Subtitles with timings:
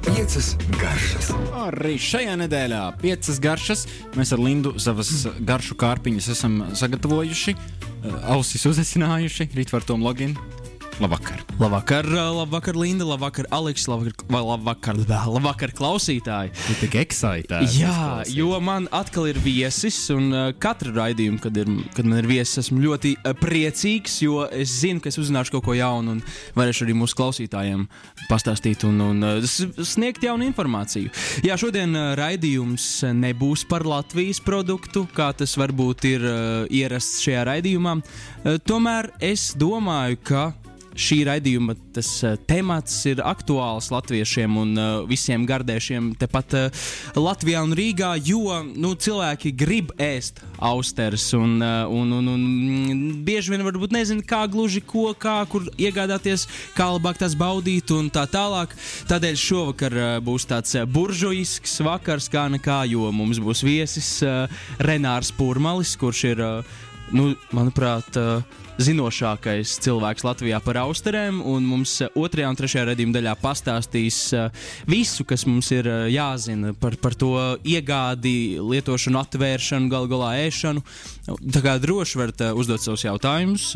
[0.00, 1.26] Piecas garšas.
[1.52, 3.82] Arī šajā nedēļā piecas garšas.
[4.16, 5.10] Mēs ar Lindu savas
[5.44, 10.32] garšu kārpiņas esam sagatavojuši, eh, ausis uzesinājuši, rīt var tom login.
[11.00, 11.40] Labvakar!
[11.58, 16.52] Labvakar, labvakar, Linda, labvakar, Aleks, labvakar, labvakar, labvakar klausītāji.
[16.52, 17.78] Tu tik excitēts.
[17.80, 20.28] Jā, jo man atkal ir viesis, un
[20.60, 25.08] katru raidījumu, kad, ir, kad man ir viesis, esmu ļoti priecīgs, jo es zinu, ka
[25.08, 26.22] es uzzināšu kaut ko jaunu un
[26.60, 27.88] varēšu arī mūsu klausītājiem
[28.28, 31.08] pastāstīt un, un sniegt jaunu informāciju.
[31.48, 36.28] Jā, šodien raidījums nebūs par Latvijas produktu, kā tas varbūt ir
[36.68, 38.02] ierasts šajā raidījumā.
[38.68, 40.50] Tomēr es domāju, ka
[41.00, 46.84] šī raidījuma tas, uh, temats ir aktuāls latviešiem un uh, visiem gardēšiem tepat uh,
[47.18, 53.24] Latvijā un Rīgā, jo nu, cilvēki grib ēst austeres un, uh, un, un, un mm,
[53.26, 58.10] bieži vien varbūt nezina, kā gluži ko, kā kur iegādāties, kā labāk tās baudīt un
[58.12, 58.76] tā tālāk.
[59.10, 64.62] Tādēļ šovakar uh, būs tāds uh, buržujisks vakars, kā nekā, jo mums būs viesis uh,
[64.84, 66.80] Renārs Pūrmalis, kurš ir, uh,
[67.16, 73.16] nu, manuprāt, uh, zinošākais cilvēks Latvijā par austerēm, un mums eh, otrajā un trešajā redzējuma
[73.16, 74.48] daļā pastāstīs uh,
[74.90, 77.32] visu, kas mums ir uh, jāzina par, par to
[77.66, 80.84] iegādi, lietošanu, atvēršanu, galu galā ēšanu.
[81.30, 83.68] Tā kā droši varat uzdot savus jautājumus.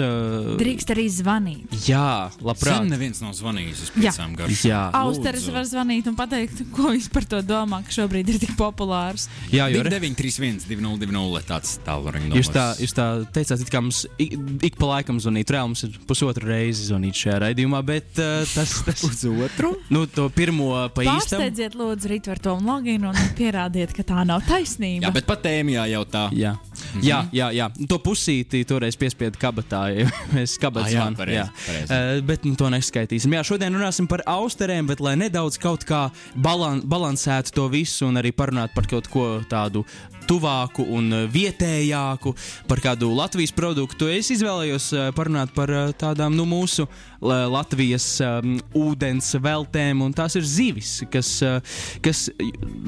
[0.59, 1.75] Drīkst arī zvanīt.
[1.87, 2.81] jā, labprāt.
[2.81, 4.71] Sen neviens nav zvanījis uz piecām garšām.
[4.71, 8.57] Jā, Austeres var zvanīt un pateikt, ko viņš par to domā, ka šobrīd ir tik
[8.59, 9.29] populārs.
[9.55, 14.03] jā jo, re- 931, 202, tāds tālruņa Jūs tā, jūs tā teicāt, it kā mums
[14.19, 14.35] ik,
[14.67, 15.51] ik pa laikam zvanīt.
[15.55, 19.75] Reāli mums ir pusotru reizi zvanīt šajā raidījumā, bet uh, tas, tas Uz otru?
[19.93, 21.41] nu, to pirmo pa īstam.
[21.43, 25.07] Pārsteidziet, lūdzu, rītver to loginu un pierādiet, ka tā nav taisnība.
[25.09, 26.25] Jā, bet pat tēmijā jau tā.
[26.33, 26.55] Jā.
[26.55, 27.03] Mm -hmm.
[27.09, 29.83] jā, jā, jā, to pusīti toreiz piespiedu kabatā.
[29.99, 31.17] ja Mēs kabatā Ah, jā, zvanu.
[31.17, 31.93] pareizi, pareizi.
[31.93, 33.33] Uh, bet nu, to neskaitīsim.
[33.35, 38.17] Jā, šodien runāsim par austerēm, bet lai nedaudz kaut kā balan balansētu to visu un
[38.17, 39.85] arī parunātu par kaut ko tādu
[40.27, 42.35] tuvāku un vietējāku,
[42.69, 44.09] par kādu Latvijas produktu.
[44.09, 46.87] Es izvēlējos uh, parunāt par uh, tādām nu, mūsu
[47.25, 52.27] Latvijas um, ūdens veltēm, un tās ir zivis, kas, uh, kas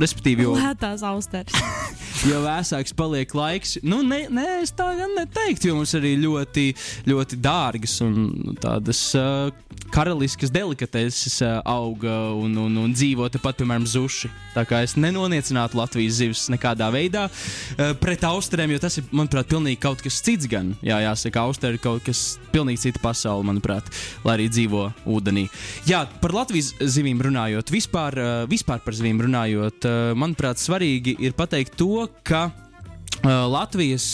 [0.00, 1.56] respektīvi, jau Lētās austeres.
[2.30, 3.76] jo vēsāks paliek laiks.
[3.86, 6.66] Nu, nē, ne, es tā gan neteiktu, jo mums arī ļoti,
[7.08, 9.50] ļoti dārgas un tādas uh,
[9.94, 14.30] karaliskas delikateses uh, auga un, un, un dzīvo tepat, piemēram, zuši.
[14.56, 19.48] Tā kā es nenoniecinātu Latvijas zivis nekādā veidā uh, pret austerēm, jo tas ir, manuprāt,
[19.52, 20.48] pilnīgi kaut kas cits.
[20.50, 23.88] Gan, jā, jāsaka, austeri ir kaut kas pilnīgi cita pasaule, manuprāt,
[24.26, 25.46] lai arī dzīvo ūdenī.
[25.88, 31.36] Jā, par Latvijas zivīm runājot, vispār, uh, vispār par zivīm runājot, uh, manuprāt, svarīgi ir
[31.38, 34.08] pateikt to, ka uh, Latvijas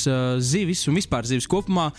[0.45, 1.91] zivis un vispār zivis kopumā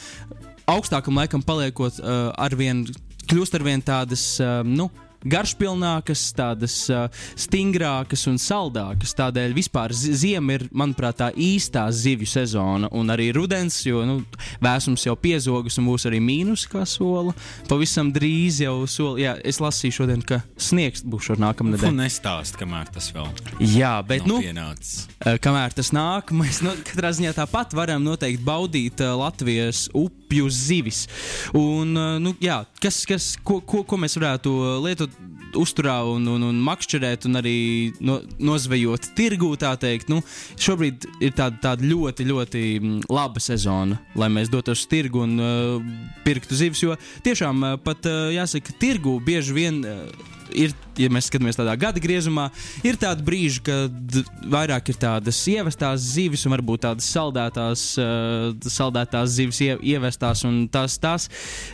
[0.70, 1.98] augstākam laikam paliekot
[2.40, 2.86] arvien,
[3.28, 4.24] kļūst arvien tādas,
[4.64, 4.88] nu,
[5.26, 7.08] garšpilnākas, tādas uh,
[7.40, 9.14] stingrākas un saldākas.
[9.18, 12.90] Tādēļ vispār zi- ziema ir, manuprāt, tā īstā zivju sezona.
[12.96, 14.18] Un arī rudens, jo nu,
[14.64, 17.34] vēsums jau piezogas un būs arī mīnus, kā sola.
[17.70, 19.20] Pavisam drīz jau sola.
[19.24, 21.98] Jā, es lasīju šodien, ka sniegs būs šo nākamā Un nedēļa.
[22.04, 23.30] nestāst, kamēr tas vēl
[23.74, 24.40] Jā, bet nu.
[24.44, 25.06] pienācis.
[25.44, 29.86] Kamēr tas nāk, mēs nu, katrā ziņā tāpat varam noteikti baudīt uh, Latvijas
[30.34, 31.08] upju zivis.
[31.54, 35.14] Un, uh, nu, jā, kas, kas, ko, ko, ko mēs varētu uh, lietot
[35.54, 37.58] uzturā un, un, un makšķerēt, un arī
[38.02, 40.10] no, nozvejot tirgū, tā teikt.
[40.10, 40.24] Nu,
[40.58, 45.38] šobrīd ir tāda, tāda ļoti, ļoti mm, laba sezona, lai mēs dotos uz tirgu un
[45.38, 45.96] uh,
[46.26, 46.82] pirktu zivis.
[46.82, 49.84] Jo tiešām uh, pat uh, jāsaka, tirgū bieži vien.
[49.86, 52.48] Uh, ir, ja mēs skatāmies tādā gada griezumā,
[52.86, 54.18] ir tādi brīži, kad
[54.54, 60.64] vairāk ir tādas ievestās zivis, un varbūt tādas saldētās, uh, saldētās zivis ie, ievestās, un
[60.74, 61.30] tās, tās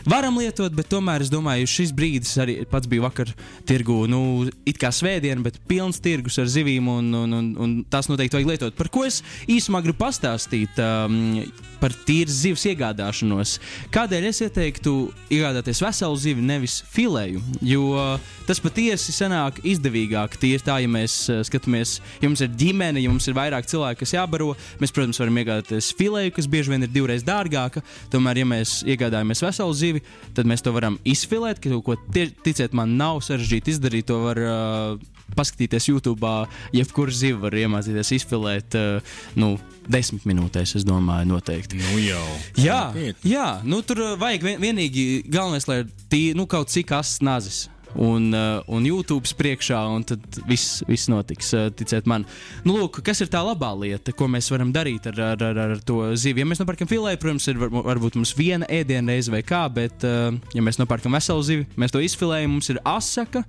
[0.08, 3.32] varam lietot, bet tomēr es domāju, šis brīdis arī pats bija vakar
[3.68, 4.22] tirgu, nu,
[4.68, 8.54] it kā svētdiena, bet pilns tirgus ar zivīm, un, un, un, un tās noteikti vajag
[8.54, 8.78] lietot.
[8.78, 10.80] Par ko es īsumā gribu pastāstīt?
[10.80, 11.42] Um,
[11.80, 13.54] Par tīras zivs iegādāšanos.
[13.94, 14.92] Kādēļ es ieteiktu
[15.32, 17.40] iegādāties veselu zivi, nevis filēju?
[17.64, 18.18] Jo
[18.48, 20.36] tas patiesi sanāk izdevīgāk.
[20.40, 24.02] Tīri tā, ja mēs uh, skatāmies, ja mums ir ģimene, ja mums ir vairāk cilvēku,
[24.04, 24.52] kas jābaro,
[24.82, 27.82] mēs, protams, varam iegādāties filēju, kas bieži vien ir divreiz dārgāka.
[28.12, 30.04] Tomēr, ja mēs iegādājamies veselu zivi,
[30.36, 34.06] tad mēs to varam izfilēt, ka ko tie, ticiet man, nav sarežģīti izdarīt.
[34.10, 36.30] To var uh, paskatīties YouTube,
[36.76, 38.78] jebkuru zivu var iemācīties izfilēt.
[38.78, 39.56] Uh, nu,
[39.90, 41.80] Desmit minūtēs, es domāju, noteikti.
[41.80, 42.22] Nu jau.
[42.60, 42.92] Jā,
[43.26, 47.64] jā nu, tur vajag vien, vienīgi galvenais, lai ir tī, nu, kaut cik asins nazis.
[47.94, 51.52] Un, uh, un YouTube priekšā, un tad viss, viss notiks.
[51.56, 52.26] Uh, ticiet man,
[52.66, 55.84] nu, lūk, kas ir tā labā lieta, ko mēs varam darīt ar, ar, ar, ar
[55.86, 56.44] to zivi?
[56.44, 60.06] Ja mēs nopērkam filēju, protams, ir var, varbūt mums viena ēdiena reize vai kā, bet,
[60.06, 63.44] uh, ja mēs nopērkam veselu zivi, mēs to izfilējam, mums ir asaka,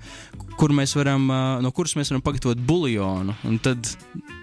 [0.60, 1.26] kur mēs varam,
[1.64, 3.38] no kuras mēs varam pagatavot buļļonu.
[3.66, 3.96] Tad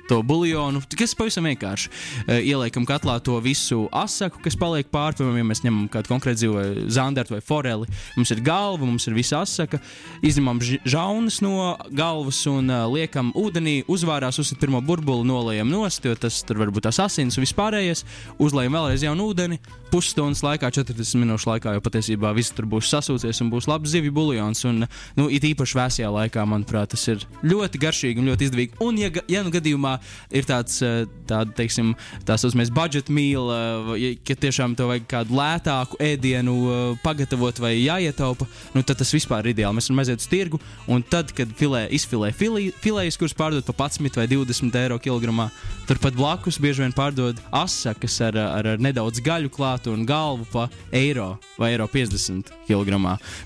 [0.08, 5.40] to buļļonu, kas pavisam vienkārši uh, ieliekam katlā to visu asaku, kas paliek pāri, piemēram,
[5.43, 7.88] ja mēs ņemam kādu konkrētu vai zandartu vai foreli.
[8.16, 9.81] Mums ir galva, mums ir visa asaka,
[10.25, 16.16] izņemam žaunas no galvas un uh, liekam ūdenī, uzvārās, uzsit pirmo burbuli, nolējam nost, jo
[16.19, 18.05] tas tur var būt tās asins un vispārējais.
[18.43, 19.60] Uzlējam vēlreiz jaunu ūdeni,
[19.93, 24.12] pusstundas laikā, 40 minūšu laikā, jo patiesībā viss tur būs sasūcies un būs labs zivju
[24.16, 24.64] buļļons.
[24.70, 24.87] Un,
[25.19, 28.78] nu, it īpaši vēsajā laikā, manuprāt, tas ir ļoti garšīgi un ļoti izdevīgi.
[28.84, 29.97] Un, ja, ja nu gadījumā
[30.30, 31.94] ir tāds, eh, tāda, teiksim,
[32.28, 37.58] tā saucamais budžet meal, eh, ja, ka tiešām tev vajag kādu lētāku ēdienu eh, pagatavot
[37.62, 39.78] vai jāietaupa, nu, tad tas vispār ir ideāli.
[39.78, 43.72] Mēs varam aiziet uz tirgu, un tad, kad filē, izfilē fili- filējas, kuras pārdod pa
[43.88, 45.50] 11 vai 20 eiro kilogramā,
[45.88, 50.68] turpat blakus bieži vien pārdod asakas ar, ar, ar nedaudz gaļu klātu un galvu pa
[50.92, 52.98] eiro vai eiro 50 kg.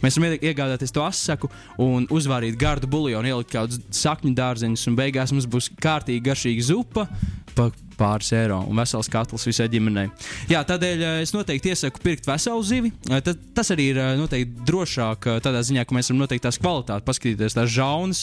[0.03, 4.97] Mēs varam ie- iegādāties to asaku un uzvārīt gardu buļļonu, ielikt kādus sakņu dārzeņus, un
[4.99, 7.07] beigās mums būs kārtīgi garšīga zupa.
[7.53, 7.69] Pa
[8.01, 10.07] pāris eiro un vesels katls visai ģimenei.
[10.49, 12.91] Jā, tādēļ eh, es noteikti iesaku pirkt veselu zivi.
[13.11, 16.57] Eh, tad- Tas arī ir eh, noteikti drošāk tādā ziņā, ka mēs varam noteikt tās
[16.59, 18.23] kvalitāti, paskatīties tās žaunas.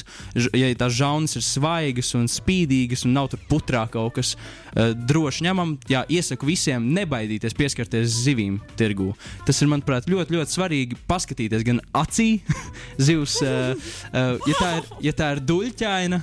[0.57, 4.33] Ja tās žaunas ir svaigas un spīdīgas un nav tur putrā kaut kas
[4.73, 9.13] droši ņemam, jā, iesaku visiem nebaidīties pieskarties zivīm tirgū.
[9.45, 12.41] Tas ir, manuprāt, ļoti, ļoti svarīgi paskatīties gan acī,
[12.97, 16.21] zivs, ja tā ir, ja tā ir duļķaina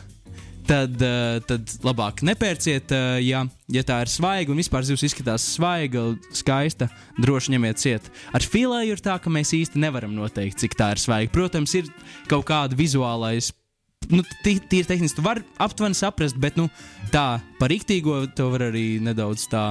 [0.68, 2.90] tad, uh, tad labāk nepērciet.
[2.94, 6.02] Uh, ja, ja tā ir svaiga un vispār zivs izskatās svaiga,
[6.36, 6.88] skaista,
[7.22, 8.10] droši ņemiet ciet.
[8.36, 11.32] Ar filēju ir tā, ka mēs īsti nevaram noteikt, cik tā ir svaiga.
[11.34, 11.88] Protams, ir
[12.30, 13.52] kaut kāda vizuālais.
[14.12, 16.68] Nu, tī- Tīri tehniski, tu vari aptuveni saprast, bet nu,
[17.10, 19.64] tā par rīktīgo to var arī nedaudz tā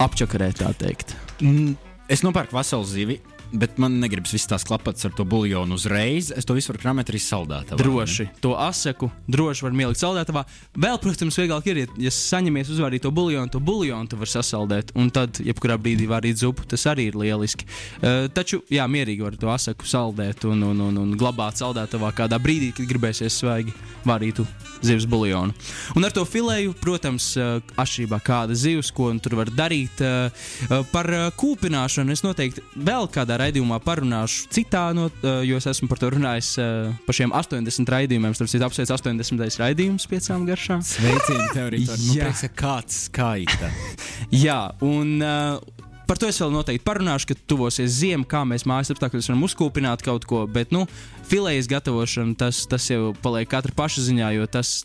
[0.00, 1.14] apčakarēt, tā teikt.
[1.44, 1.76] Mm,
[2.10, 3.14] Es nopērku veselu zivi,
[3.52, 6.30] bet man negribas visas tās klapatas ar to buļļonu uzreiz.
[6.36, 7.78] Es to visu varu kramēt arī saldētā.
[7.80, 8.28] Droši.
[8.44, 10.44] To asaku droši var ielikt saldētavā.
[10.80, 14.94] Vēl, protams, vieglāk ir, ja, ja saņemies uzvārīt to buļļonu, to buļļonu tu vari sasaldēt.
[15.00, 17.66] Un tad, jebkurā brīdī varīt zupu, tas arī ir lieliski.
[17.98, 22.38] Uh, taču, jā, mierīgi var to asaku saldēt un, un, un, un glabāt saldētavā kādā
[22.42, 23.74] brīdī, kad gribēsies svaigi
[24.06, 24.46] varītu
[24.86, 25.56] zivs buļļonu.
[25.98, 30.00] Un ar to filēju, protams, uh, atšķirībā kāda zivs, ko tur var darīt.
[30.00, 31.10] Uh, par
[31.40, 36.12] kūpināšanu es noteikti vēl kādā raidījumā parunāšu citā, no, uh, jo es esmu par to
[36.14, 38.36] runājis uh, par šiem 80 raidījumiem.
[38.36, 39.60] Starp citu, apsveic 80.
[39.62, 40.84] raidījums piecām garšām.
[40.86, 42.32] Sveicīgi, tev arī tāds Jā.-
[42.62, 43.70] kāds skaita.
[44.44, 48.90] Jā, un uh, par to es vēl noteikti parunāšu, kad tuvosies ziema, kā mēs mājas
[48.94, 50.42] apstākļos varam uzkūpināt kaut ko.
[50.50, 50.84] Bet, nu,
[51.30, 54.80] filējas gatavošana, tas, tas jau paliek katra paša ziņā, jo tas,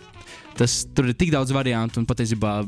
[0.60, 2.60] tas tur ir tik daudz variantu un patiesībā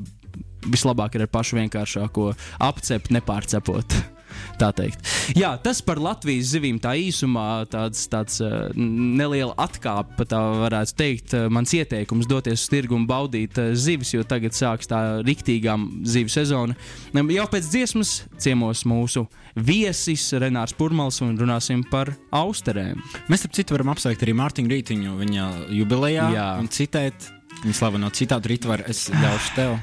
[0.67, 2.31] vislabāk ir ar pašu vienkāršāko
[2.65, 4.16] apcept, nepārcepot.
[4.57, 5.03] Tā teikt.
[5.37, 11.35] Jā, tas par Latvijas zivīm tā īsumā tāds, tāds uh, neliela atkāpe, tā varētu teikt.
[11.37, 15.77] Uh, mans ieteikums doties uz tirgu un baudīt uh, zivis, jo tagad sāks tā riktīgā
[16.07, 16.77] zivju sezona.
[17.13, 23.01] Jau pēc dziesmas ciemos mūsu viesis Renārs Purmals un runāsim par austerēm.
[23.31, 25.47] Mēs, starp citu, varam apsveikt arī Mārtiņu Rītiņu viņa
[25.77, 26.49] jubilejā Jā.
[26.61, 27.31] un citēt.
[27.63, 29.77] Viņa slaveno citātu rītvaru, es ļaušu tev.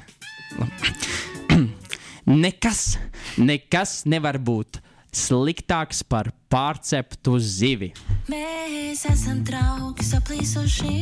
[2.45, 2.85] Nekas,
[3.39, 4.81] nekas nevar būt
[5.15, 7.93] sliktāks par pārceptu zivi.
[8.31, 10.97] Mēs esam draugi, saplīsuši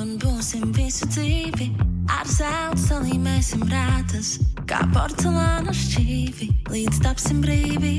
[0.00, 1.70] un būsim visu dzīvi.
[2.12, 7.96] Ar zelta salīmēsim rētas, kā porcelāna šķīvi, līdz tapsim brīvi.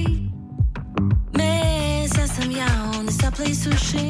[1.37, 4.07] Mēs esam jauni, saplīsuši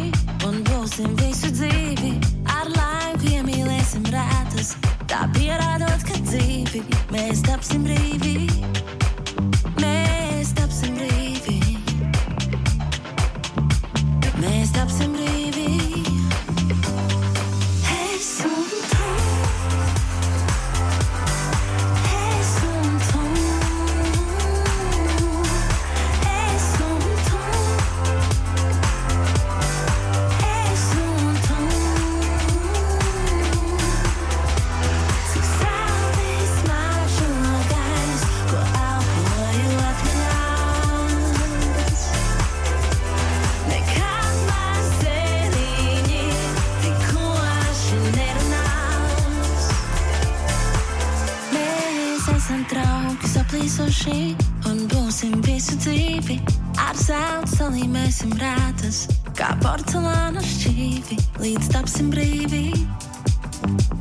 [0.48, 2.16] un būsim visu dzīvi.
[2.56, 4.78] Ar laiku iemīlēsim rētas,
[5.12, 8.48] tā pierādot, ka dzīvi mēs tapsim brīvi.
[54.10, 56.40] Saplīsuši un būsim visu dzīvi.
[56.80, 62.72] Ar zelta salīmēsim rētas, kā porcelāna šķīvi, līdz tapsim brīvi.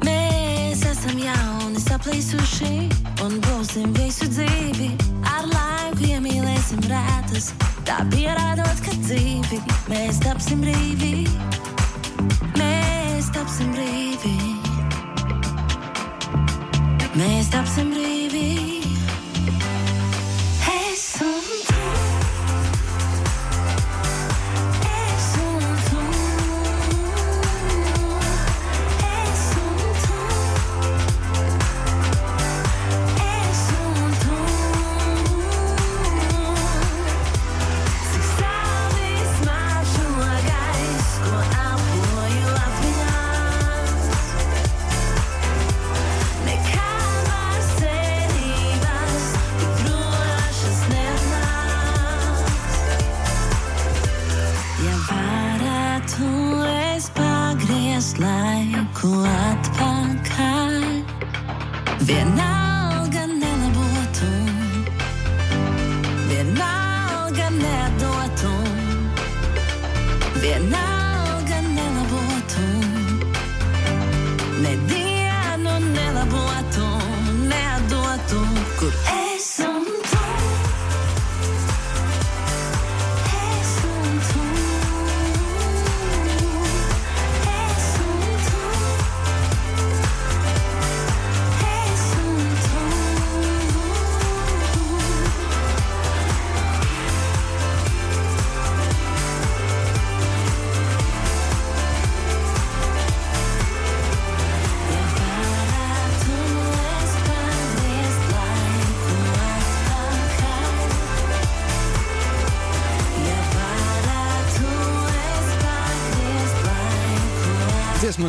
[0.05, 2.89] Mēs esam jauni, saplīsuši
[3.25, 4.93] un būsim visu dzīvi.
[5.29, 7.53] Ar laiku iemīlēsim rētas,
[7.85, 9.61] tā pierādot, ka dzīvi
[9.91, 11.27] mēs tapsim brīvi.
[12.57, 14.37] Mēs tapsim brīvi.
[17.19, 18.78] Mēs tapsim brīvi.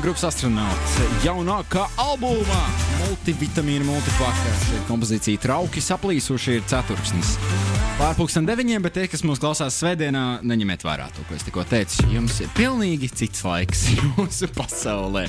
[0.09, 2.61] Grupas astronauts jaunākā albumā
[3.03, 4.53] multivitamīna multipaka.
[4.63, 7.35] Šī kompozīcija trauki saplīsuši ir ceturksnis.
[7.99, 12.07] Pārpusdien deviņiem, bet tie, kas mūs klausās svētdienā, neņemiet vērā to, ko es tikko teicu.
[12.09, 15.27] Jums ir pilnīgi cits laiks jūsu pasaulē.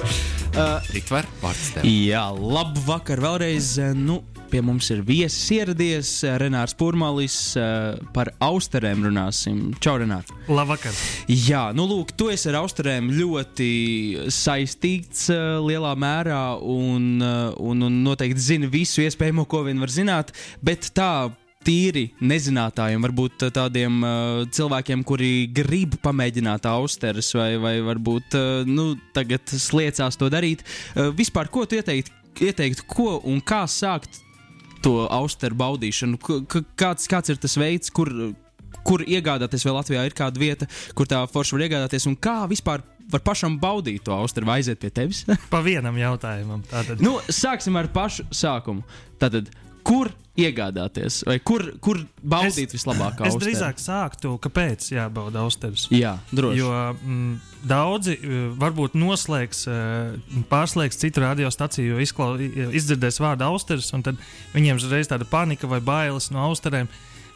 [0.54, 1.84] Uh, Rītvar, vārds tev.
[1.84, 3.74] Jā, labu vakar vēlreiz.
[4.00, 7.36] Nu, pie mums ir viesis ieradies Renārs Pūrmalis.
[8.14, 9.70] Par austerēm runāsim.
[9.82, 10.30] Čau, Renārs!
[10.50, 10.94] Labvakar!
[11.30, 13.70] Jā, nu lūk, tu esi ar austerēm ļoti
[14.34, 20.34] saistīts uh, lielā mērā un, un, un noteikti zini visu iespējamo, ko vien var zināt,
[20.64, 21.30] bet tā.
[21.60, 28.94] Tīri nezinātājiem, varbūt tādiem uh, cilvēkiem, kuri grib pamēģināt austeres, vai, vai varbūt uh, nu,
[29.12, 30.64] tagad sliecās to darīt.
[30.94, 32.16] Uh, vispār, ko tu ieteiktu,
[32.48, 34.22] ieteikt, ko un kā sākt
[34.84, 36.20] to austeru baudīšanu?
[36.20, 38.10] K kāds, kāds ir tas veids, kur,
[38.86, 42.84] kur iegādāties, vai Latvijā ir kāda vieta, kur tā forša var iegādāties, un kā vispār
[43.10, 45.24] var pašam baudīt to austeru, vai aiziet pie tevis?
[45.52, 46.62] Pa vienam jautājumam.
[46.70, 48.84] Tātad, nu, sāksim ar pašu sākumu.
[49.20, 49.50] Tātad,
[49.84, 50.10] kur
[50.40, 53.20] iegādāties, vai kur, kur baudīt Es- vislabāk?
[53.26, 55.88] es drīzāk sāktu, kāpēc jābauda austeres.
[55.92, 56.60] Jā, droši.
[56.62, 57.34] Jo mm,
[57.68, 64.20] daudzi uh, varbūt noslēgs, uh, pārslēgs citu radiostaciju, jo izdzirdēs vārdu austeres, un tad
[64.54, 66.88] viņiem uzreiz tāda panika vai bailes no austerēm.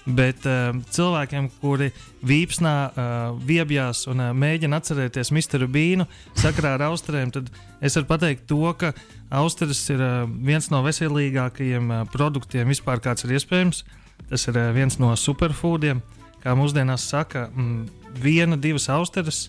[0.04, 1.88] Bet uh, cilvēkiem, kuri
[2.28, 6.04] vīpsnā, uh, viebjās un uh, mēģina atcerēties Misteru Bīnu
[6.36, 7.48] sakarā ar austerēm, tad
[7.80, 8.92] es varu pateikt to, ka
[9.32, 13.80] austeres ir uh, viens no veselīgākajiem uh, produktiem vispār, kāds ir iespējams.
[14.28, 16.04] Tas ir uh, viens no superfoodiem,
[16.44, 19.46] kā mūsdienās saka, mm, viena, divas austeres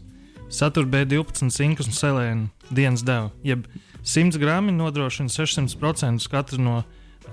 [0.50, 3.34] satur B12 cinkus un selēnu dienas devu.
[3.44, 3.68] Jeb
[4.06, 6.78] 100 grami nodrošina 600% katru no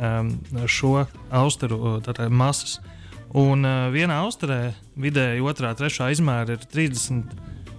[0.00, 0.32] um,
[0.66, 2.80] šo austeru uh, tātad masas.
[3.38, 7.30] Un uh, vienā austerē vidēji otrā, trešā izmēra ir 30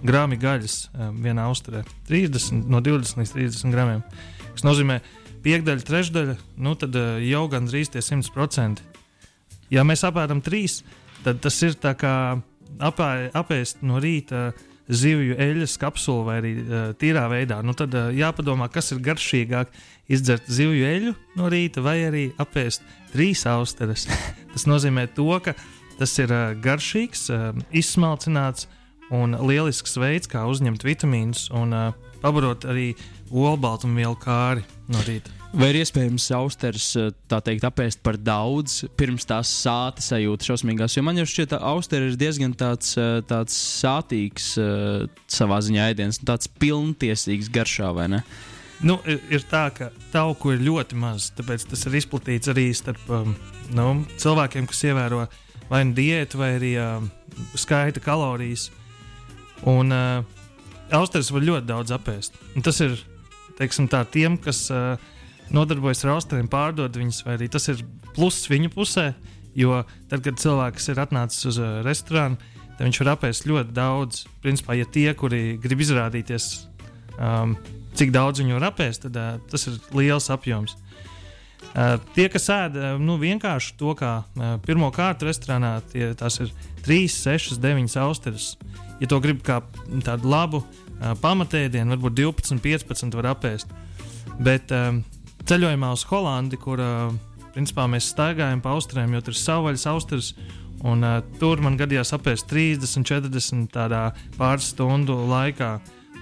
[0.02, 1.84] grami gaļas um, vienā austerē.
[2.08, 4.02] 30 no 20 līdz 30 gramiem.
[4.48, 4.98] Tas nozīmē,
[5.46, 8.82] piekdaļa, trešdaļa, nu tad uh, jau gandrīz tie 100%.
[9.70, 10.80] Ja mēs apēdam trīs,
[11.22, 12.14] tad tas ir tā kā
[12.82, 14.48] apē, apēst no rīta
[14.88, 17.60] zivju eļļas kapsulu vai arī uh, tīrā veidā.
[17.64, 19.72] Nu, tad uh, jāpadomā, kas ir garšīgāk.
[20.12, 24.08] Izdzert zivju eļļu no rīta vai arī apēst trīs austeres.
[24.52, 25.56] tas nozīmē to, ka
[25.98, 28.68] tas ir uh, garšīgs, uh, izsmalcināts
[29.14, 32.92] un lielisks veids, kā uzņemt vitamīnus un uh, pabarot arī
[33.32, 35.43] olbaltumvielu kāri no rīta.
[35.54, 40.96] Vai ir iespējams austeres, eh, teikt, apēst par daudz, pirms tās sāta sajūta šausmīgās?
[40.96, 45.86] Jo man jau šķiet, ka austeres ir diezgan tāds, eh, tāds sātīgs eh, savā ziņā
[45.92, 48.22] ēdiens, nu, tāds pilntiesīgs garšā, vai ne?
[48.82, 53.06] Nu, ir, ir tā, ka tauku ir ļoti maz, tāpēc tas ir izplatīts arī starp
[53.14, 53.36] um,
[53.70, 55.22] nu, cilvēkiem, kas ievēro
[55.70, 57.06] vai nu diētu, vai arī um,
[57.54, 58.72] skaita kalorijas.
[59.70, 60.26] Un uh,
[60.90, 62.42] austeres var ļoti daudz apēst.
[62.58, 62.98] Un tas ir
[63.54, 64.98] teiksim, tā, tiem, kas uh,
[65.52, 67.84] nodarbojas ar austeriem, pārdod viņus, vai arī tas ir
[68.14, 69.12] pluss viņu pusē.
[69.54, 72.40] Jo tad, kad cilvēks ir atnācis uz uh, restorānu,
[72.74, 74.24] tad viņš var apēst ļoti daudz.
[74.42, 76.48] Principā, ja tie, kuri grib izrādīties,
[77.18, 77.54] um,
[77.94, 80.74] cik daudz viņi var apēst, tad uh, tas ir liels apjoms.
[81.74, 86.50] Uh, tie, kas ēda nu, vienkārši to, kā uh, pirmo kārtu restorānā, tie, tās ir
[86.86, 88.52] 3, 6, 9 austeres.
[89.00, 89.60] Ja to grib kā
[90.06, 93.70] tādu labu uh, pamatēdienu, varbūt 12, 15 var apēst.
[94.42, 95.02] Bet um,
[95.48, 96.80] ceļojumā uz Holandi, kur
[97.54, 100.30] principā mēs staigājam pa austrēm, jo tur ir savvaļas austeres,
[100.84, 104.08] un uh, tur man gadījās apēst 30, 40 tādā
[104.38, 105.76] pāris stundu laikā.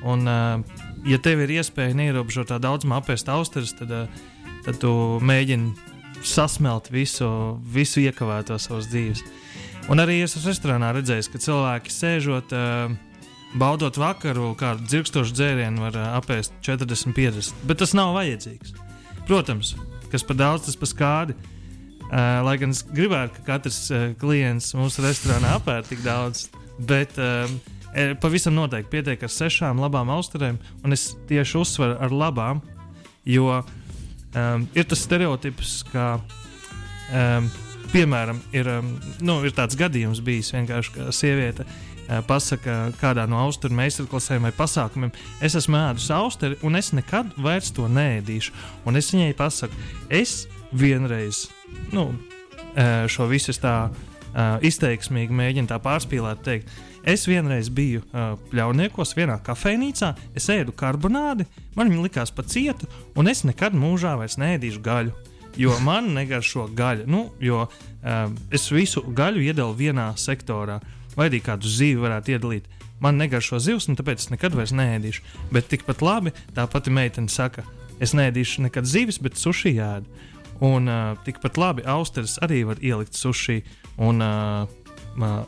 [0.09, 5.73] Un, uh, ja tev ir iespēja neierobežotā daudzumā apēst austeres, tad, uh, tad tu mēģini
[6.27, 7.29] sasmelt visu,
[7.75, 9.25] visu iekavēto savas dzīves.
[9.91, 13.19] Un arī es esmu restorānā redzējis, ka cilvēki sēžot, uh,
[13.59, 17.67] baudot vakaru, kādu dzirkstošu dzērienu var uh, apēst 40, 50.
[17.67, 18.77] Bet tas nav vajadzīgs.
[19.27, 19.75] Protams,
[20.13, 21.37] kas par daudz, tas par skādi.
[22.13, 27.17] Uh, lai gan es gribētu, ka katrs uh, klients mūsu restorānā apēd tik daudz, bet
[27.17, 27.49] uh,
[28.21, 32.61] pavisam noteikti pietiek ar sešām labām austerēm, un es tieši uzsveru ar labām,
[33.25, 36.11] jo um, ir tas stereotips, ka,
[37.17, 37.49] um,
[37.95, 38.93] piemēram, ir, um,
[39.25, 41.92] nu, ir tāds gadījums bijis vienkārši, ka sieviete uh,
[42.29, 45.13] pasaka kādā no austeru meistarklasēm vai pasākumiem,
[45.45, 48.55] es esmu ēdus austeri un es nekad vairs to nēdīšu.
[48.87, 49.77] Un es viņai pasaku,
[50.11, 51.47] es vienreiz
[51.93, 56.73] nu, uh, šo visu tā uh, izteiksmīgi mēģinu tā pārspīlēt, teikt.
[57.03, 62.87] Es vienreiz biju uh, pļauniekos, vienā kafejnīcā, es ēdu karbonādi, man viņa likās pa cietu,
[63.19, 65.15] un es nekad mūžā vairs neēdīšu gaļu.
[65.61, 71.43] Jo man negaršo gaļa, nu, jo um, es visu gaļu iedalu vienā sektorā, vai arī
[71.45, 72.69] kādu zīvi varētu iedalīt.
[73.03, 75.25] Man negaršo zivs, un tāpēc es nekad vairs neēdīšu.
[75.55, 77.65] Bet tikpat labi, tā pati meitene saka,
[78.03, 80.29] es neēdīšu nekad zivis, bet suši ēdu.
[80.63, 83.59] Un uh, tikpat labi austeres arī var ielikt suši
[83.99, 84.69] un uh,
[85.19, 85.39] uh,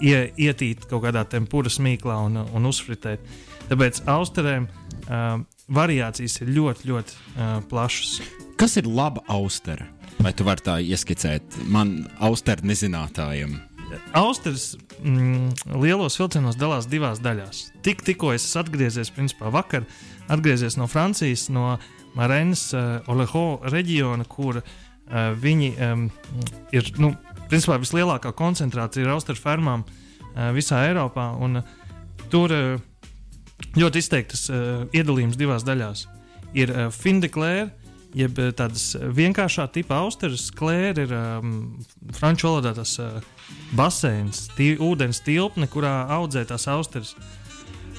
[0.00, 3.20] ie, ietīt kaut kādā tempūras mīklā un, un uzfritēt.
[3.68, 5.42] Tāpēc austerēm uh,
[5.72, 8.22] variācijas ir ļoti, ļoti uh, plašas.
[8.60, 9.90] Kas ir laba austere?
[10.22, 13.56] Vai tu vari tā ieskicēt man, austeru nezinātājiem?
[14.16, 17.64] Austeris mm, lielos vilcienos dalās divās daļās.
[17.84, 19.86] Tik, tikko es atgriezies, principā vakar,
[20.32, 21.76] atgriezies no Francijas, no
[22.16, 24.64] Marēnas uh, Oleho reģiona, kur uh,
[25.40, 26.06] viņi um,
[26.72, 27.12] ir, nu,
[27.50, 31.30] principā vislielākā koncentrācija ir austeru fermām uh, visā Eiropā.
[31.42, 32.80] Un, uh, tur uh,
[33.78, 36.06] ļoti izteiktas uh, iedalījums divās daļās.
[36.56, 37.70] Ir uh, Findeklēra,
[38.16, 41.54] jeb uh, tādas vienkāršā tipa austeres, klēra ir um,
[42.16, 43.20] franču valodā tas uh,
[43.76, 47.14] baseins, tī, ūdens tilpne, kurā audzē tās austeres.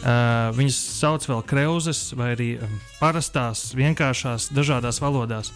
[0.03, 5.53] Uh, viņas sauc par kreuzes, vai arī um, parastās, vienkāršās, dažādās valodās.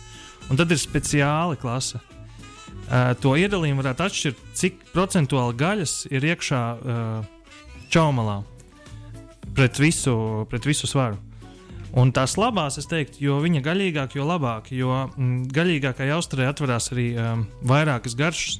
[0.48, 2.00] Un tad ir speciāla klase.
[2.88, 7.58] Uh, to iedalījumu varētu atšķirt, cik procentuāli gaļas ir iekšā uh,
[7.92, 8.40] čaumalā
[9.58, 11.20] pret visu, pret visu svaru.
[11.96, 16.92] Un tās labās, es teiktu, jo viņa gaļīgāk, jo labāk, jo mm, gaļīgākai austrē atverās
[16.92, 18.60] arī um, vairākas garšas,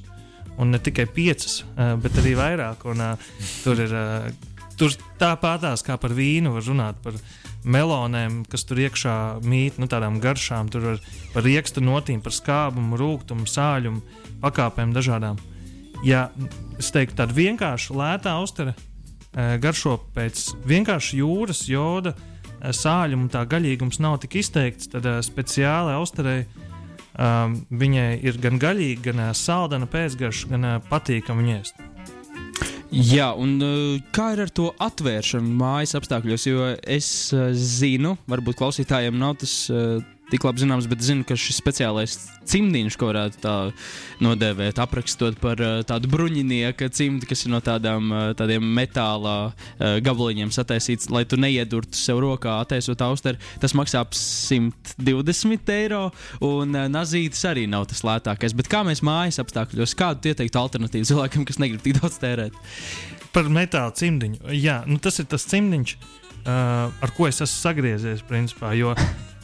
[0.58, 2.86] un ne tikai piecas, uh, bet arī vairāk.
[2.88, 3.34] Un, uh,
[3.66, 4.30] tur ir uh,
[4.80, 7.18] tur tāpatās kā par vīnu, var runāt par
[7.68, 9.14] melonēm, kas tur iekšā
[9.44, 11.00] mīt, nu, tādām garšām, tur var
[11.34, 14.02] par riekstu notīm, par skābumu, rūkumu, sāļumu,
[14.44, 15.40] pakāpēm dažādām.
[16.06, 16.28] Ja
[16.78, 18.76] es teiktu, tāda vienkārša, lēta austere
[19.34, 22.14] garšo pēc vienkārša jūras, joda,
[22.62, 29.24] sāļuma, tā gaļīgums nav tik izteikts, tad speciāli austerei um, viņai ir gan gaļīga, gan
[29.36, 31.80] saldana pēcgarša, gan patīkama ēst.
[32.88, 33.58] Jā, un
[34.16, 36.46] kā ir ar to atvēršanu mājas apstākļos?
[36.48, 37.08] Jo es
[37.52, 39.98] zinu, varbūt klausītājiem nav tas uh,
[40.32, 42.16] tik labi zināms, bet zinu, ka šis speciālais
[42.48, 43.54] cimdiņš, ko varētu tā
[44.24, 49.98] nodēvēt, aprakstot par uh, tādu bruņinieka cimdu, kas ir no tādām, uh, tādiem metāla uh,
[50.04, 53.40] gabaliņiem sataisīts, lai tu neiedurtu sev rokā, attaisot austeri.
[53.62, 56.08] Tas maksā ap 120 eiro,
[56.44, 58.56] un nazītis arī nav tas lētākais.
[58.58, 62.56] Bet kā mēs mājas apstākļos, kādu ieteiktu alternatīvu cilvēkam, kas negrib tik daudz tērēt?
[63.32, 64.44] Par metāla cimdiņu.
[64.56, 68.72] Jā, nu tas ir tas cimdiņš, uh, ar ko es esmu sagriezies, principā.
[68.78, 68.94] Jo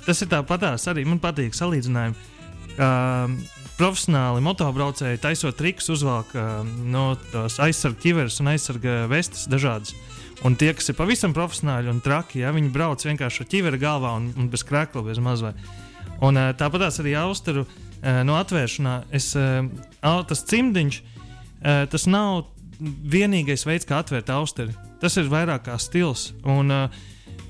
[0.07, 2.33] tas ir tāpatās arī man patīk salīdzinājumi.
[2.75, 3.31] Uh,
[3.79, 9.95] profesionāli motobraucēji taisot trikus, uzvelk uh, no tās aizsardzības ķiveres un aizsardzības vestes dažādas.
[10.45, 14.15] Un tie, kas ir pavisam profesionāli un traki, ja viņi brauc vienkārši ar ķiveri galvā
[14.19, 15.55] un, un bez krēkla, bez mazvai.
[16.25, 19.65] Un uh, tāpatās arī austeru uh, no atvēršanā, es, uh,
[20.03, 22.45] tas cimdiņš, uh, tas nav
[22.81, 24.75] vienīgais veids, kā atvērt austeri.
[25.01, 26.33] Tas ir vairāk kā stils.
[26.43, 27.03] Un, uh,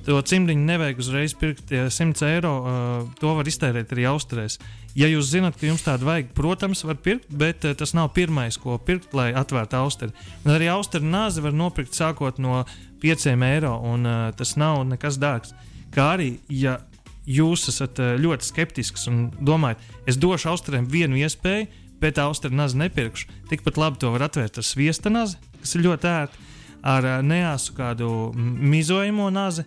[0.04, 2.52] To cimdiņu nevajag uzreiz pirkt, ja 100 eiro.
[2.60, 4.58] Uh, to var iztērēt arī austerēs.
[4.94, 8.58] Ja jūs zināt, ka jums tādu vajag, protams, var pirkt, bet uh, tas nav pirmais,
[8.60, 10.12] ko pirkt, lai atvērtu austeri.
[10.44, 12.66] Un arī austeru nāzi var nopirkt sākot no
[13.00, 15.54] 5 eiro, un uh, tas nav nekas dārgs.
[15.94, 16.76] Kā arī, ja
[17.24, 21.70] jūs esat uh, ļoti skeptisks un domājat, es došu austeriem vienu iespēju,
[22.04, 26.12] bet austeru nazi nepirkšu, tikpat labi to var atvērt ar sviesta nazi, kas ir ļoti
[26.12, 26.46] ērti,
[26.92, 29.64] ar uh, neāsu kādu mizojamo nazi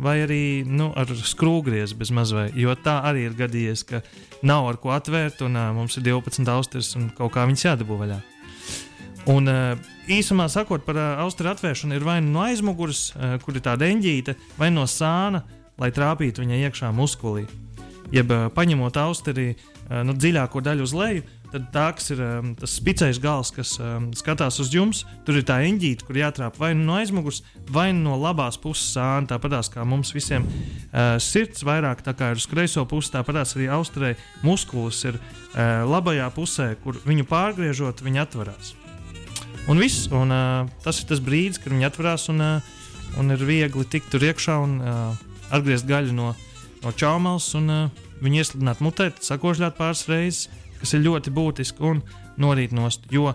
[0.00, 2.56] vai arī nu, ar skrūvgriezu bez mazliet.
[2.58, 4.02] Jo tā arī ir gadījies, ka
[4.46, 7.98] nav ar ko atvērt, un uh, mums ir 12 austeres, un kaut kā viņas jādabū
[8.00, 8.20] vaļā.
[9.30, 13.56] Un, uh, īsumā sakot, par uh, austeru atvēršanu ir vai nu no aizmugures, uh, kur
[13.56, 15.44] ir tāda eņģīte, vai no sāna,
[15.80, 17.44] lai trāpītu viņai iekšā muskulī.
[18.14, 22.52] Jeb uh, paņemot austeri uh, nu, dziļāko daļu uz leju, tad tā, kas ir um,
[22.58, 26.72] tas spicais gals, kas um, skatās uz jums, tur ir tā eņģīte, kur jātrāp vai
[26.76, 29.28] nu no aizmugures, vai nu no labās puses sāna.
[29.30, 34.14] Tāpatās kā mums visiem uh, sirds vairāk ir uz kreiso pusi, tāpatās arī austrē
[34.46, 38.74] muskulis ir uh, labajā pusē, kur viņu pārgriežot, viņi atverās.
[39.70, 42.78] Un viss, un uh, tas ir tas brīdis, kad viņi atverās un, uh,
[43.20, 46.32] un ir viegli tikt tur iekšā un uh, atgriezt gaļu no,
[46.84, 50.48] no čaumals un uh, viņu ieslidināt mutē, sakožļāt pāris reizes
[50.80, 52.02] kas ir ļoti būtiski, un
[52.40, 53.06] norīt nost.
[53.12, 53.34] Jo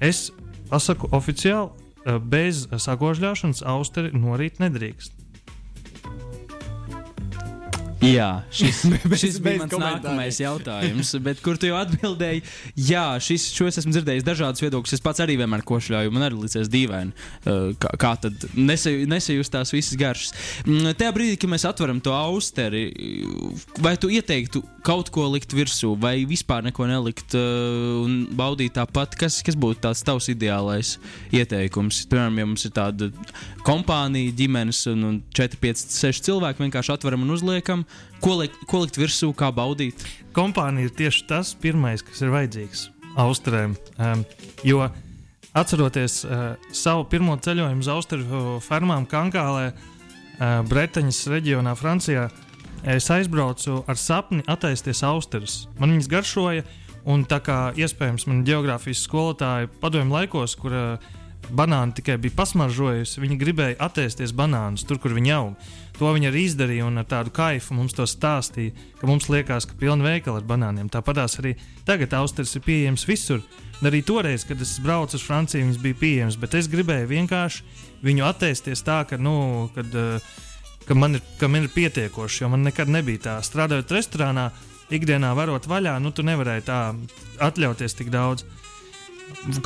[0.00, 0.30] es
[0.70, 1.70] pasaku oficiāli,
[2.04, 5.26] eh, bez sagožļāšanas austeri norīt nedrīkst.
[8.04, 8.82] Jā, šis,
[9.22, 11.14] šis bija mans nākamais jautājums.
[11.24, 12.42] Bet, kur tu jau atbildēji?
[12.88, 14.96] Jā, šis, šo es esmu dzirdējis dažādus viedokļus.
[14.98, 16.12] Es pats arī vienmēr košļāju.
[16.14, 20.36] Man arī liekas dīvaini, uh, kā, kā tad nesajust tās visas garšas.
[20.66, 22.86] Mm, Tajā brīdī, kad mēs atveram to austeri,
[23.82, 29.16] vai tu ieteiktu kaut ko likt virsū, vai vispār neko nelikt uh, un baudīt tāpat?
[29.18, 30.94] Kas, kas būtu tāds tavs ideālais
[31.34, 32.04] ieteikums?
[32.10, 33.10] Piemēram, ja mums ir tāda
[33.66, 37.82] kompānija, ģimenes un, un 4, 5, 6 cilvēki vienkārši atveram un uzliekam.
[38.22, 40.06] Ko likt, ko likt virsū, kā baudīt?
[40.36, 42.86] Kompānija ir tieši tas pirmais, kas ir vajadzīgs
[43.18, 43.74] Austrēm.
[43.98, 44.22] Um,
[44.66, 44.86] jo
[45.56, 52.28] atceroties uh, savu pirmo ceļojumu uz Austriju fermām Kankālē, uh, Bretaņas reģionā, Francijā,
[52.84, 55.66] es aizbraucu ar sapni attaisties austerus.
[55.78, 56.66] Man viņas garšoja,
[57.06, 61.14] un tā kā iespējams man geogrāfijas skolotāja padomju laikos, kur uh,
[61.50, 65.68] banāni tikai bija pasmaržojusi, viņi gribēja attēsties banānus tur, kur viņi aug.
[65.96, 69.78] To viņi arī izdarīja un ar tādu kaifu mums to stāstīja, ka mums liekas, ka
[69.80, 70.90] pilna veikala ar banāniem.
[70.92, 71.54] Tāpatās arī
[71.88, 73.40] tagad austers ir pieejams visur.
[73.84, 77.64] Arī toreiz, kad es braucu uz Franciju, viņas bija pieejamas, bet es gribēju vienkārši
[78.04, 80.20] viņu attēsties tā, ka, nu, kad, eh,
[80.86, 83.34] ka, man, ir, ka man ir pietiekoši, jo man nekad nebija tā.
[83.44, 84.50] Strādājot restorānā,
[84.94, 86.80] ikdienā varot vaļā, nu, tu nevarēji tā
[87.42, 88.46] atļauties tik daudz.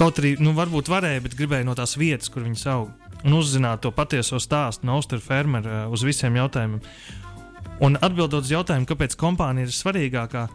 [0.00, 2.90] Kaut arī, nu, varbūt varēja, bet gribēju no tās vietas, kur viņas aug.
[3.20, 6.80] Un uzzināt to patieso stāstu no Austrijas fermera uz visiem jautājumiem.
[7.85, 10.46] Un atbildot uz jautājumu, kāpēc kompānija ir svarīgākā,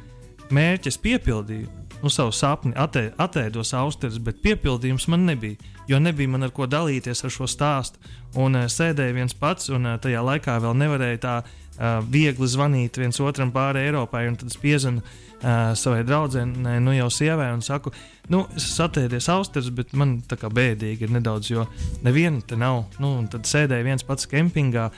[0.54, 1.85] mērķis piepildīju.
[2.06, 5.58] Nu, savu sapni atē, atēdos austeres, bet piepildījums man nebija.
[5.90, 7.98] Jo nebija man ar ko dalīties ar šo stāstu.
[8.38, 13.02] Un uh, sēdēju viens pats, un uh, tajā laikā vēl nevarēja tā uh, viegli zvanīt
[13.02, 14.22] viens otram pāri Eiropai.
[14.38, 17.90] Tad es piezvanu uh, savai draudzenei, nu jau sievai, un saku,
[18.30, 21.66] nu, es esmu atēdies austeres, bet man tā kā bēdīgi ir nedaudz, jo
[22.06, 22.84] neviena te nav.
[23.02, 24.92] Nu, un tad sēdēju viens pats kempingā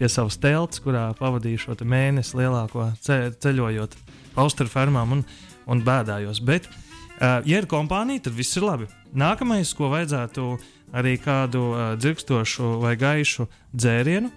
[0.00, 3.94] pie savas telts, kurā pavadīju šo mēnesi lielāko ce ceļojot
[4.42, 5.28] austeru fermām un,
[5.68, 6.40] un bēdājos.
[6.44, 8.88] Bet, uh, ja ir kompānija, tad viss ir labi.
[9.16, 10.50] Nākamais, ko vajadzētu
[10.96, 14.30] arī kādu uh, dzirkstošu vai gaišu dzērienu,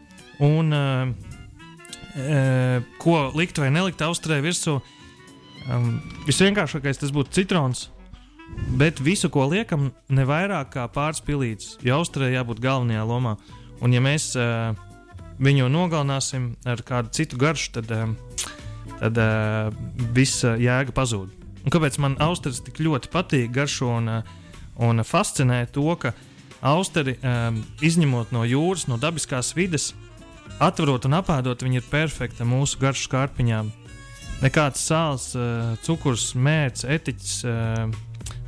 [0.43, 1.11] un uh,
[2.15, 4.79] uh, ko likt vai nelikt austrē virsū.
[5.69, 7.89] Um, visvienkāršākais tas būtu citrons,
[8.79, 13.35] bet visu, ko liekam, ne vairāk kā pāris pilītes, jo austrē jābūt galvenajā lomā.
[13.81, 14.73] Un ja mēs uh,
[15.41, 18.15] viņu nogalināsim ar kādu citu garšu, tad, um,
[19.01, 19.71] tad uh,
[20.15, 21.33] visa jēga pazūd.
[21.61, 24.37] Un kāpēc man austeris tik ļoti patīk, garšo un, uh,
[24.81, 26.13] un fascinē to, ka
[26.61, 29.91] austeri, um, izņemot no jūras, no dabiskās vides,
[30.61, 33.71] atverot un apēdot, viņi ir perfekti mūsu garšu kārpiņām.
[34.41, 37.89] Nekāds sāls, uh, cukurs, mērķis, etiķis uh,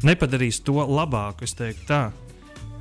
[0.06, 1.48] nepadarīs to labāku.
[1.48, 2.04] Es teiktu, tā.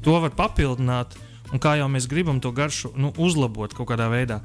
[0.02, 1.16] To var papildināt,
[1.52, 4.40] un kā jau mēs gribam to garšu nu, uzlabot kaut kādā veidā.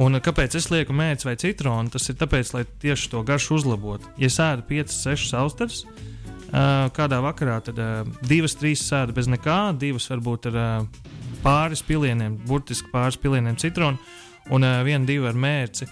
[0.00, 1.92] Un kāpēc es lieku mērķi vai citronu?
[1.92, 4.08] Tas ir tāpēc, lai tieši to garšu uzlabotu.
[4.20, 9.74] Ja sēdu 5, 6 austeres, uh, kādā vakarā, tad uh, divas, trīs sēdu bez nekā,
[9.76, 11.02] divas varbūt ar uh,
[11.44, 14.00] pāris pilieniem, burtiski pāris pilieniem citronu,
[14.48, 15.90] un uh, viena, divi ar mērci.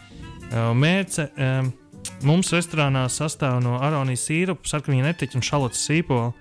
[0.51, 1.69] Mērce um,
[2.27, 6.33] mums restorānā sastāv no aronijas sīrupa, sarkanviņa netiķa un šalotas sīpola,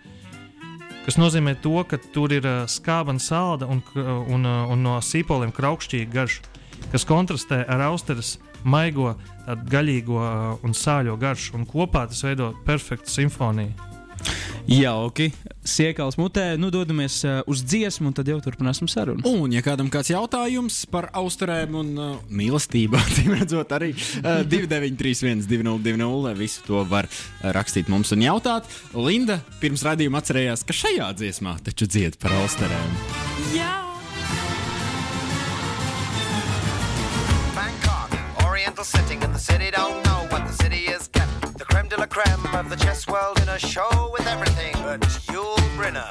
[1.05, 6.58] kas nozīmē to, ka tur ir skābena salda un, un, un no sīpoliem kraukšķīga garša,
[6.91, 9.13] kas kontrastē ar austeres maigo,
[9.47, 13.89] gaļīgo uh, un sāļo garšu, un kopā tas veido perfektu simfoniju.
[14.69, 15.31] Jauki.
[15.65, 19.23] Siekals mutē, nu dodamies uh, uz dziesmu, un tad jau turpināsim sarunu.
[19.27, 25.45] Un, ja kādam kāds jautājums par austerēm un uh, mīlestību, acīm redzot, arī uh, 2931,
[25.49, 28.69] 2020, visu to var uh, rakstīt mums un jautāt.
[28.93, 32.97] Linda pirms raidījuma atcerējās, ka šajā dziesmā taču dzied par austerēm.
[33.57, 33.78] Jā,
[38.69, 41.53] Oriental setting, and the city don't know what the city is getting.
[41.57, 45.01] The creme de la creme of the chess world in a show with everything but
[45.31, 46.07] Yul Brynner.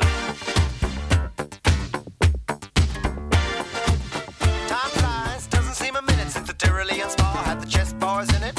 [4.67, 8.43] Time flies, doesn't seem a minute since the Tyrolean Spa had the chess bars in
[8.43, 8.59] it.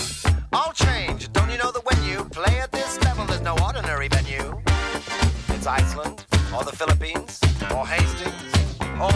[0.53, 4.07] All change, don't you know that when you play at this level, there's no ordinary
[4.07, 4.61] venue?
[5.49, 7.41] It's Iceland, or the Philippines,
[7.75, 8.53] or Hastings,
[8.97, 9.11] or,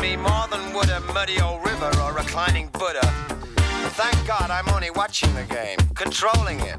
[0.00, 3.06] me more than would a muddy old river or reclining Buddha.
[3.96, 6.78] Thank God I'm only watching the game, controlling it.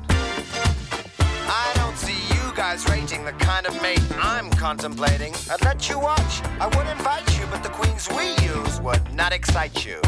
[1.20, 5.34] I don't see you guys rating the kind of mate I'm contemplating.
[5.52, 9.34] I'd let you watch, I would invite you, but the queens we use would not
[9.34, 10.00] excite you.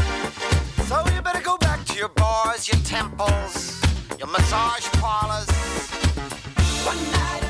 [0.84, 3.80] So you better go back to your bars, your temples,
[4.18, 5.48] your massage parlors.
[6.86, 7.41] One night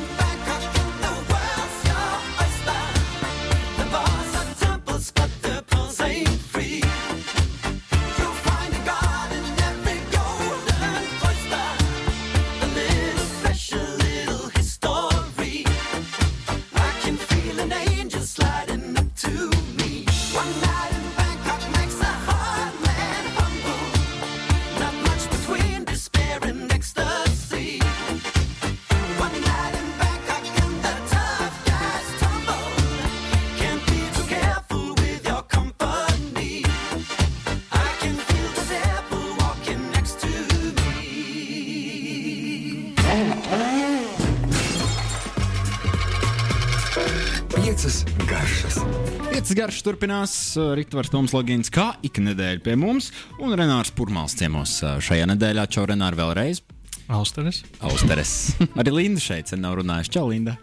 [49.62, 54.72] Garšas turpinās uh, Rītvars Toms Logins, kā ik nedēļa pie mums, un Renārs Purmāls ciemos
[54.82, 55.68] uh, šajā nedēļā.
[55.70, 56.64] Čau, Renāri, vēlreiz.
[57.06, 57.62] Austeres.
[57.78, 58.34] Austeres.
[58.82, 60.16] Arī Linda šeit sen nav runājusi.
[60.18, 60.58] Čau, Linda.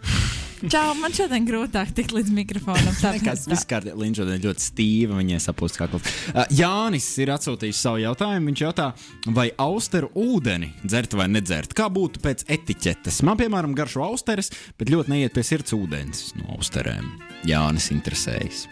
[0.68, 2.94] Čau, man šodien grūtāk tikt līdz mikrofonam.
[3.16, 3.96] Nekas, viss kārtībā.
[4.00, 6.14] Linda šodien ļoti stīva, viņai sapūst kakls.
[6.32, 8.50] Uh, Jānis ir atsūtījis savu jautājumu.
[8.50, 8.90] Viņš jautā,
[9.36, 11.74] vai austeru ūdeni dzert vai nedzert?
[11.76, 13.22] Kā būtu pēc etiķetes?
[13.26, 17.06] Man, piemēram, garšo austeres, bet ļoti neiet pie sirds ūdens no austerēm.
[17.48, 18.66] Jānis interesējas.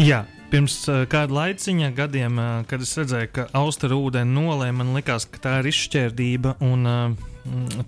[0.00, 4.90] Jā, pirms uh, kāda laiciņa gadiem, uh, kad es redzēju, ka austeru ūdeni nolē, man
[4.96, 6.58] likās, ka tā ir izšķērdība.
[6.66, 7.33] Un, uh,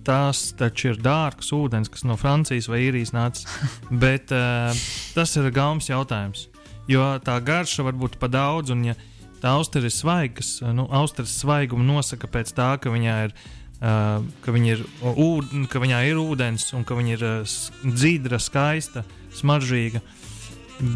[0.05, 3.47] tās taču ir dārgs ūdens, kas no Francijas vai īrijas nācis.
[4.05, 4.71] Bet uh,
[5.17, 6.47] tas ir gaumas jautājums.
[6.91, 8.95] Jo tā garša var būt pa daudz, un ja
[9.43, 13.37] tā austere ir svaiga, uh, nu, austeres svaigumu nosaka pēc tā, ka viņā ir.
[13.77, 17.69] Uh, ka, viņa ir, ūd, ka viņā ir ūdens, un ka viņa ir uh, s-
[17.85, 19.03] dzīva, skaista,
[19.37, 20.01] smaržīga.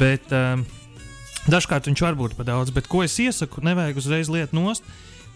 [0.01, 0.63] Bet uh,
[1.49, 4.85] Dažkārt viņš var būt par daudz, bet ko es iesaku, nevajag uzreiz lietot nost.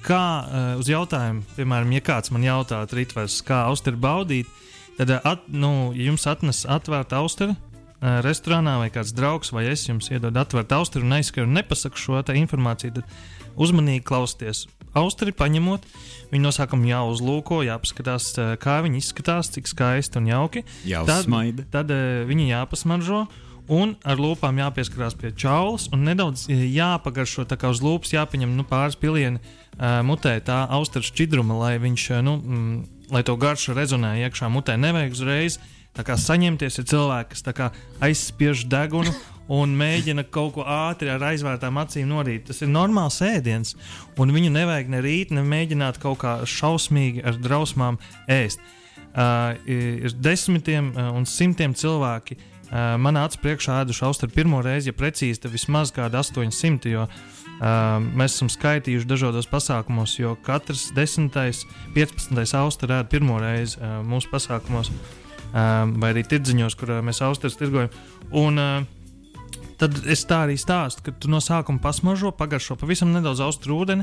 [0.04, 4.50] Kā uh, uz jautājumu, piemēram, ja kāds man jautā, Ritvers, kā austeru baudīt,
[4.98, 9.66] tad, uh, at, nu, ja jums atnes atvērta austera uh, restorānā vai kāds draugs vai
[9.72, 14.66] es jums iedodu atvērtu austeru un aizskaru un nepasaku šo informāciju, tad uzmanīgi klausieties.
[14.94, 15.86] Austeri paņemot,
[16.30, 18.28] viņi no sākuma jāuzlūko, jāpaskatās,
[18.62, 20.62] kā viņi izskatās, cik skaisti un jauki.
[20.86, 21.66] Jāuzsmaida.
[21.66, 23.24] Tad, tad viņi jāpasmaržo.
[23.72, 27.46] Un ar lūpām jāpieskarās pie čaulas un nedaudz eh, jāpagaršo.
[27.48, 32.04] Tā kā uz lūpas jāpaņem nu, pāris pilieni uh, mutē, tā austeru šķidruma, lai viņš,
[32.12, 32.74] uh, nu, mm,
[33.14, 34.76] lai to garšu rezonē iekšā mutē.
[34.76, 35.56] Nevajag uzreiz
[35.96, 39.14] tā kā saņemties, ir cilvēki, kas aizspiež degunu.
[39.44, 42.46] Un mēģina kaut ko ātri ar aizvērtām acīm norīt.
[42.48, 43.74] Tas ir normāls ēdiens,
[44.16, 48.64] un viņu nevajag ne rīt, ne mēģināt kaut kā šausmīgi ar drausmām ēst.
[49.12, 54.90] Uh, ir desmitiem un simtiem cilvēki, uh, Uh, manā acu priekšā ēduši austeru pirmo reizi,
[54.90, 56.90] ja precīzi, tad vismaz kāda 800.
[56.90, 57.68] Jo, uh,
[58.02, 61.28] mēs esam skaitījuši dažādos pasākumos, jo katrs 10.
[61.30, 62.56] un 15.
[62.58, 67.60] austeru ēd pirmo reizi uh, mūsu pasākumos, uh, vai arī tirdziņos, kur uh, mēs austerus
[67.62, 67.94] tirgojam.
[68.34, 73.44] Un, uh, tad es tā arī stāstu, ka tu no sākuma pasmažo, pagaršo pavisam nedaudz
[73.46, 74.02] austru ūdeni.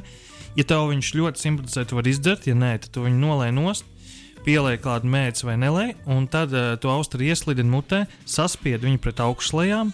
[0.55, 3.97] Ja tev viņš ļoti simpatizē, tu vari izdzert, ja nē, tad tu viņu nolēji nost
[4.45, 9.21] pieliek kādu mērci vai nelēju, un tad uh, to austru ieslidina mutē, saspied viņu pret
[9.23, 9.93] augšlējām,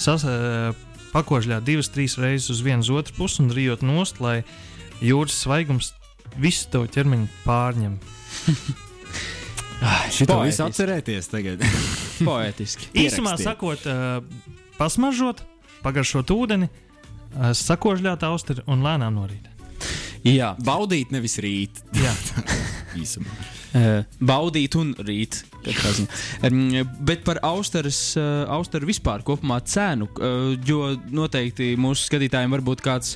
[0.00, 0.72] sas, uh,
[1.12, 4.40] pakožļā divas, trīs reizes uz vienas otru pusi un rijot nost, lai
[5.04, 5.92] jūras svaigums
[6.40, 7.98] visu to ķermeni pārņem.
[10.12, 10.46] Šito Poētiski.
[10.46, 11.64] visu atcerēties tagad.
[12.28, 12.90] Poētiski.
[13.04, 14.22] Īsumā sakot, uh,
[14.78, 15.42] pasmažot,
[15.82, 19.48] pagaršot ūdeni, uh, sakožļāt austru un lēnām norīt.
[20.22, 21.82] Jā, Baudīt nevis rīt.
[21.98, 22.12] Jā.
[22.94, 23.61] Īsumā.
[23.72, 25.38] Uh, baudīt un rīt.
[27.08, 33.14] bet par austeres, uh, austeru vispār kopumā cenu, uh, jo noteikti mūsu skatītājiem varbūt kāds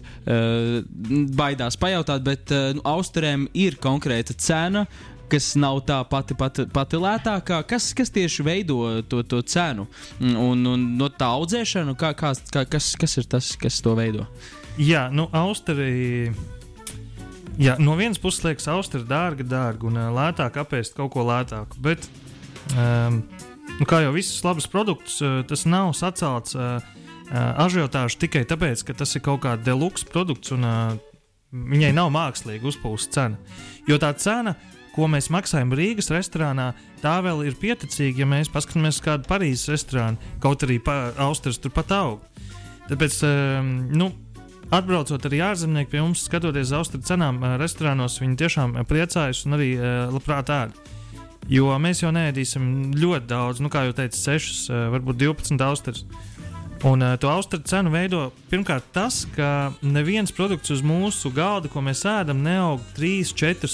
[1.37, 4.87] baidās pajautāt, bet nu, austerēm ir konkrēta cena.
[5.27, 8.77] Kas nav tā pati, pati, pati lētākā, kas, kas tieši veido
[9.11, 9.88] to, to cenu
[10.23, 14.29] un, un no tā audzēšanu, kā, kā, kā, kas, kas ir tas, kas to veido?
[14.79, 16.31] Jā, nu, austerī.
[17.61, 21.81] Jā, no vienas puses liekas, austra ir dārga, dārga un lētāk apēst kaut ko lētāku.
[21.85, 22.05] Bet,
[22.77, 23.23] um,
[23.79, 26.79] nu, kā jau visus labus produktus, tas nav sacelts uh,
[27.33, 30.97] ažiotāžu tikai tāpēc, ka tas ir kaut kāds deluxe produkts un uh,
[31.53, 33.61] viņai nav mākslīgi uzpūsta cena.
[33.88, 34.57] Jo tā cena,
[34.97, 36.71] ko mēs maksājam Rīgas restorānā,
[37.03, 41.61] tā vēl ir pieticīga, ja mēs paskatāmies uz kādu Parīzes restorānu, kaut arī pa, Austrijas
[41.62, 42.23] turpat aug.
[42.87, 44.12] Tāpēc, um, nu,
[44.74, 49.44] atbraucot arī ārzemnieki pie mums, skatoties uz austrumu cenām, ā, restorānos, viņi tiešām ā, priecājas
[49.46, 50.79] un arī ā, labprāt ēd.
[51.46, 54.64] Jo mēs jau neēdīsim ļoti daudz, nu, kā jau teicu, 6,
[54.96, 56.02] varbūt 12 austrus.
[56.85, 61.81] Un uh, to austrumu cenu veido pirmkārt tas, ka neviens produkts uz mūsu galda, ko
[61.81, 63.70] mēs ēdam, neaug 3, 4,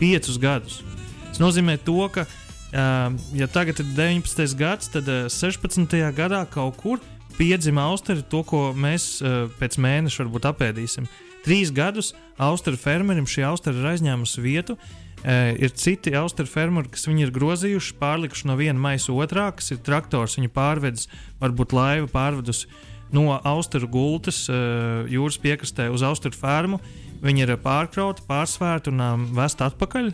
[0.00, 0.80] 5 gadus.
[1.26, 4.56] Tas nozīmē to, ka, uh, ja tagad ir 19.
[4.56, 5.98] gads, tad uh, 16.
[6.16, 7.02] gadā kaut kur
[7.36, 11.08] piedzima austeri, to, ko mēs uh, pēc mēneša varbūt apēdīsim.
[11.46, 12.12] Trīs gadus
[12.42, 14.76] austeru fermerim šī austera ir aizņēmusi vietu.
[14.76, 19.72] Uh, ir citi austeru fermeri, kas viņu ir grozījuši, pārlikuši no viena maisa otrā, kas
[19.74, 20.36] ir traktors.
[20.38, 21.08] Viņu pārvedis,
[21.40, 22.68] varbūt laiva pārvedusi
[23.14, 26.80] no austeru gultas uh, jūras piekrastē uz austeru fermu.
[27.24, 30.12] Viņi ir pārkrauti, pārsvērti un um, vest atpakaļ.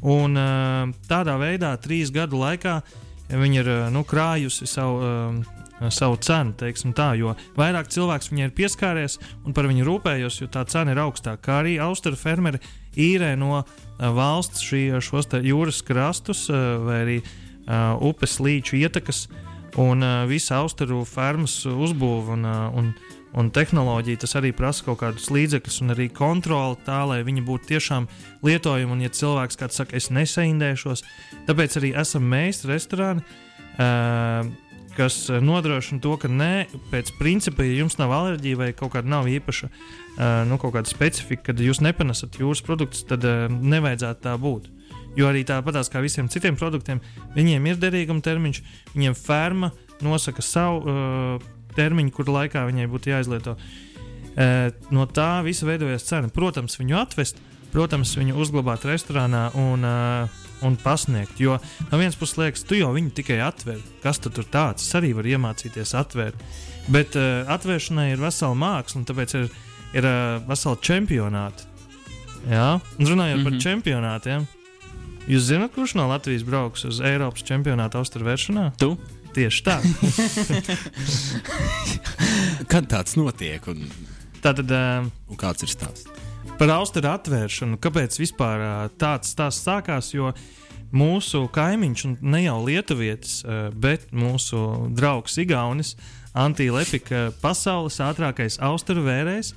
[0.00, 2.80] Un, uh, tādā veidā trīs gadu laikā
[3.30, 5.02] viņi ir nu, krājusi savu.
[5.80, 10.40] Um, savu cenu, teiksim tā, jo vairāk cilvēks viņai ir pieskāries un par viņu rūpējos,
[10.42, 11.40] jo tā cena ir augstāka.
[11.46, 12.60] Kā arī austeru fermeri
[13.00, 13.64] īrē no uh,
[14.00, 17.20] valsts šī, šos te jūras krastus vai arī
[18.02, 19.28] upes līču ietekas
[19.78, 22.88] un visu austeru fermas uzbūvu un, un,
[23.38, 24.18] un tehnoloģiju.
[24.24, 28.08] Tas arī prasa kaut kādus līdzekļus un arī kontroli tā, lai viņi būtu tiešām
[28.42, 28.90] lietojami.
[28.96, 31.04] Un, ja cilvēks kāds saka, es nesaindēšos,
[31.46, 33.22] tāpēc arī esam mēs, restorāni.
[33.78, 34.50] Uh,
[34.96, 39.10] kas eh, nodrošina to, ka nē, pēc principa, ja jums nav alerģija vai kaut kāda
[39.10, 44.24] nav īpaša uh, nu, kaut kāda specifika, kad jūs nepanesat jūras produktus, tad uh, nevajadzētu
[44.26, 44.70] tā būt.
[45.18, 47.00] Jo arī tāpatās kā visiem citiem produktiem,
[47.34, 48.62] viņiem ir derīguma termiņš,
[48.94, 49.72] viņiem ferma
[50.04, 53.56] nosaka savu uh, termiņu, kur laikā viņai būtu jāizlieto.
[54.30, 56.30] Uh, no tā visa veidojas cena.
[56.32, 57.40] Protams, viņu atvest,
[57.74, 61.40] protams, viņu uzglabāt restorānā un uh, un pasniegt.
[61.40, 61.58] Jo
[61.90, 63.78] no vienas puses liekas, tu jau viņu tikai atver.
[64.04, 64.86] Kas tu tur tāds?
[64.86, 66.38] Es arī varu iemācīties atvērt.
[66.90, 69.44] Bet uh, atvēršanai ir vesela māksla, un tāpēc ir,
[69.96, 70.14] ir uh,
[70.48, 71.60] vesela čempionāta.
[72.48, 73.50] Jā, un runājot mm -hmm.
[73.50, 74.40] par čempionātiem.
[75.28, 78.72] Jūs zināt, kurš no Latvijas brauks uz Eiropas čempionāta austrumvēršanā?
[78.78, 78.98] Tu?
[79.34, 79.80] Tieši tā.
[82.70, 83.90] Kad tāds notiek un,
[84.40, 86.19] Tātad uh, un kāds ir stāsts?
[86.60, 87.78] Par austeru atvēršanu.
[87.80, 90.10] Kāpēc vispār tāds stāsts sākās?
[90.12, 90.34] Jo
[90.92, 93.38] mūsu kaimiņš, ne jau lietuvietis,
[93.80, 94.60] bet mūsu
[94.92, 95.94] draugs Igaunis,
[96.36, 99.54] Antija Lepika, pasaules ātrākais austeru vērējs,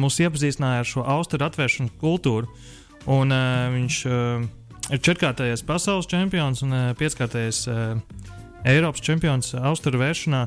[0.00, 2.50] mūs iepazīstināja ar šo austeru atvēršanu kultūru.
[3.06, 3.30] Un,
[3.76, 7.68] viņš ir četrkārtais pasaules čempions un pieckārtais
[8.66, 10.42] Eiropas čempions austeru vēršanā,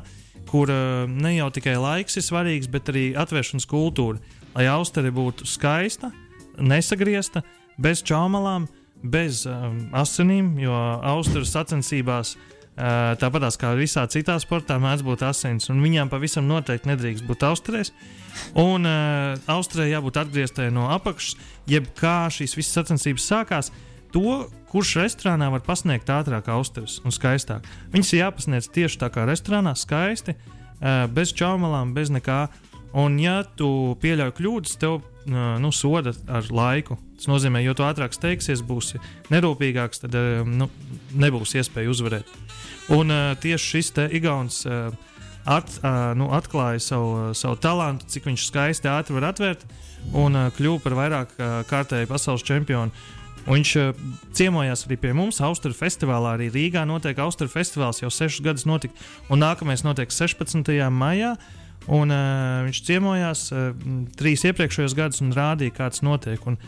[0.50, 0.68] kur
[1.08, 4.20] ne jau tikai laiks ir svarīgs, bet arī atvēršanas kultūra.
[4.54, 6.10] Lai austeri būtu skaista,
[6.58, 7.42] nesagriezta,
[7.80, 8.66] bez čaumalām,
[9.02, 10.74] bez um, asinīm, jo
[11.14, 12.34] austeru sacensībās.
[12.36, 17.44] Uh, Tāpat kā visā citā sportā, mēdz būt asins, un viņām pavisam noteikti nedrīkst būt
[17.44, 17.90] austrēs.
[18.56, 21.36] Un uh, austrē jābūt atgrieztai no apakšas,
[21.68, 23.68] jeb kā šīs visas sacensības sākās,
[24.14, 27.68] to, kurš restorānā var pasniegt ātrāk, austeres un skaistāk.
[27.92, 32.46] Viņas ir jāpasniedz tieši tā kā restorānā, skaisti, uh, bez čaumalām, bez nekā.
[32.98, 36.98] Un, ja tu pieļauj kļūdas, tev uh, nu, soda ar laiku.
[37.20, 38.98] Tas nozīmē, jo ātrāk steigsies, būsi
[39.30, 40.70] nerūpīgāks, tad uh, nu,
[41.14, 42.34] nebūs iespēja uzvarēt.
[42.90, 44.90] Un uh, tieši šis te Igauns uh,
[45.46, 49.62] at, uh, nu, atklāja savu, savu talantu, cik viņš skaisti ātri var atvērt
[50.16, 52.90] un uh, kļuva par vairāk uh, kārtēju pasaules čempionu.
[53.46, 54.02] Un viņš uh,
[54.36, 56.34] ciemojās arī pie mums, Austrijas festivālā.
[56.36, 58.96] Arī Rīgā notiek Austrijas festivāls, jau sešus gadus notika,
[59.30, 60.74] un nākamais notiek 16.
[60.90, 61.36] maijā.
[61.88, 63.70] Un, uh, viņš ciemojās uh,
[64.18, 66.42] trīs iepriekšējos gadus un rādīja, kāds notiek.
[66.46, 66.58] Un,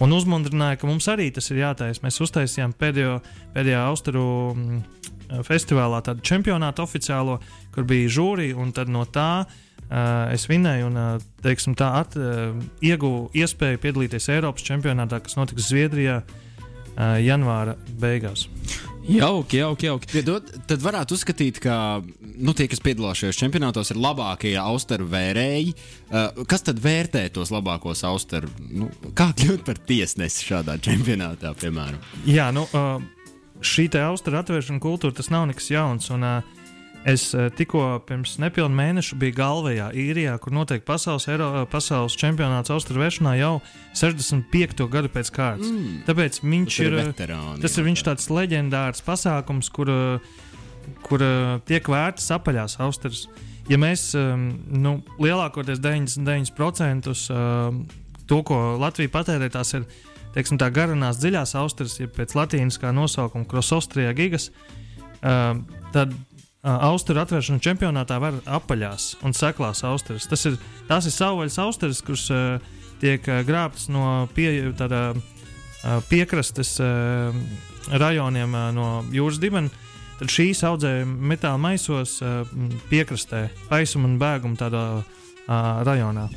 [0.00, 2.02] un uzmundrināja, ka mums arī tas ir jātaisa.
[2.04, 3.18] Mēs uztaisījām pēdējo,
[3.54, 4.80] pēdējā Austrijas mm,
[5.46, 7.38] festivālā tādu čempionātu oficiālo,
[7.74, 12.56] kur bija žūrija, un no tā uh, es vinēju un uh, teiksim, tā at, uh,
[12.80, 18.48] ieguvu iespēju piedalīties Eiropas čempionātā, kas notiks Zviedrijā uh, janvāra beigās.
[19.06, 20.08] Jauki, jauki, jauki.
[20.10, 25.74] Piedod, tad varētu uzskatīt, ka nu, tie, kas piedalās šajos čempionātos, ir labākie austeru vērēji.
[26.10, 28.50] Uh, kas tad vērtē tos labākos austeru?
[28.66, 32.02] Nu, kā kļūt par tiesnesi šādā čempionātā, piemēram?
[32.26, 32.98] Jā, nu, uh,
[33.62, 36.10] šī te austeru atvēršana kultūra tas nav nekas jauns.
[36.14, 36.55] Un, uh,
[37.06, 42.16] Es uh, tikko pirms nepilna mēneša biju Galvijā, Īrijā, kur notiek pasaules, Eiro, uh, pasaules
[42.18, 43.52] čempionāts austeru vēršanā jau
[43.94, 44.82] 65.
[44.90, 45.70] gadu pēc kārtas.
[45.70, 46.00] Mm.
[46.08, 49.92] Tāpēc viņš ir uh, veterāni tas ir viņš tāds leģendārs pasākums, kur,
[51.06, 51.26] kur
[51.70, 53.28] tiek vērts apaļās austeres.
[53.70, 57.80] Ja mēs um, nu, lielākoties 99% um,
[58.26, 59.86] to, ko Latvija patērē, tās ir
[60.34, 64.50] teiksim, tā garanās dziļās austeres, ja pēc latīnas kā nosaukuma Krosostrijā gigas,
[65.22, 65.62] um,
[65.94, 66.14] tad
[66.66, 70.26] austeru atvēršana čempionātā var apaļās un seklās austeres.
[70.26, 70.56] Tas ir,
[70.88, 77.36] tās ir savvaļas austeres, kuras uh, tiek uh, grābtas no pie, tādā, uh, piekrastes uh,
[77.92, 79.70] rajoniem uh, no jūras dibena.
[80.16, 82.42] Tad šīs audzē metāla maisos uh,
[82.90, 85.06] piekrastē, paisuma un bēguma tādā uh,
[85.86, 86.28] rajonā.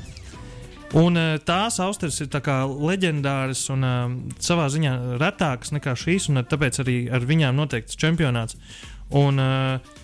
[1.00, 6.44] Un uh, tās austeres ir tā leģendāras un uh, savā ziņā retākas nekā šīs, un
[6.44, 8.58] tāpēc arī ar viņām noteikts čempionāts.
[9.16, 9.98] Un, uh,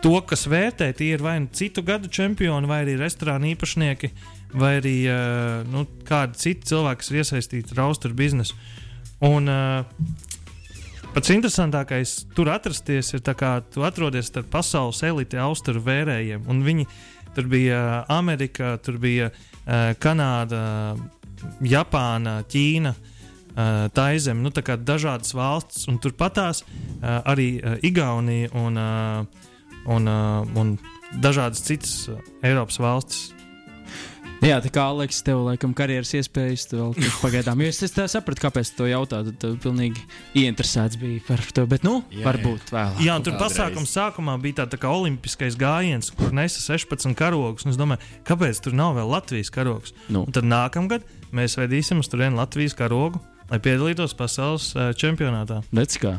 [0.00, 4.10] to, kas vērtē, tie ir vai nu citu gadu čempioni, vai arī restorāna īpašnieki,
[4.56, 8.56] vai arī uh, nu, kādi citi cilvēki, kas ir iesaistīti ar austeru biznesu.
[9.26, 9.84] Un, uh,
[11.12, 16.48] pats interesantākais tur atrasties ir, tā kā tu atrodies starp pasaules elite austeru vērējiem.
[16.66, 16.88] Viņi
[17.36, 20.96] tur bija uh, Amerika, tur bija uh, Kanāda,
[21.60, 22.96] Japāna, Ķīna.
[23.50, 28.52] Uh, tā ir zeme, nu, tā kā dažādas valstis, un turpatās uh, arī uh, Igaunija
[28.56, 29.48] un, uh,
[29.86, 30.76] un, uh, un
[31.22, 33.30] dažādas citas uh, Eiropas valstis.
[34.40, 37.60] Jā, tā kā Aleks, tev laikam karjeras iespējas, tu vēl tur pagaidām.
[37.60, 40.00] Jo es, es tā sapratu, kāpēc tu jautā, tad tu pilnīgi
[40.40, 43.02] ieinteresēts biji par to, bet nu, Jā, varbūt vēlāk.
[43.04, 47.68] Jā, un tur pasākuma sākumā bija tāds tā kā olimpiskais gājiens, kur nesa 16 karogus.
[47.68, 49.92] un Es domāju, kāpēc tur nav vēl Latvijas karogs?
[50.08, 50.24] Nu.
[50.24, 51.04] Un tad nākamgad
[51.36, 53.20] mēs vedīsim uz turieni Latvijas karogu,
[53.50, 54.70] lai piedalītos pasaules
[55.00, 55.60] čempionātā.
[55.74, 56.16] Redz, kā.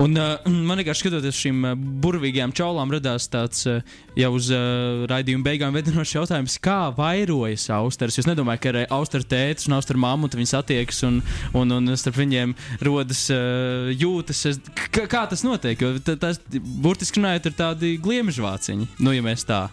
[0.00, 1.66] Un, uh, man vienkārši skatoties šīm
[2.02, 3.80] burvīgajām čaulām, radās tāds uh,
[4.18, 8.18] jau uz uh, raidījuma beigām vedinošs jautājums, kā vairojas austeres.
[8.20, 11.20] Es nedomāju, ka ir austeru tētis un austeru mamma, un viņi satiekas un,
[11.54, 12.56] un, un starp viņiem
[12.86, 14.44] rodas uh, jūtas.
[14.52, 14.60] Es,
[14.90, 15.80] kā tas notiek?
[15.80, 18.90] Jo ta- tas burtiski runājot, ir tādi gliemežvāciņi.
[18.98, 19.66] Nu, ja mēs tā.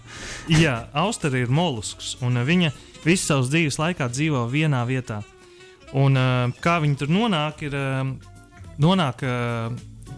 [0.51, 2.73] Jā, Austrija ir molusks, un viņa
[3.05, 5.21] visu savas dzīves laikā dzīvo vienā vietā.
[5.97, 8.05] Un, uh, kā viņi tur nonāk, ir uh,
[8.79, 9.73] nonāk uh,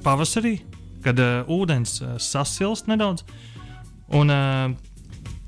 [0.06, 0.60] pavasarī,
[1.04, 3.26] kad uh, ūdens uh, sasilst nedaudz.
[4.14, 4.70] Un uh,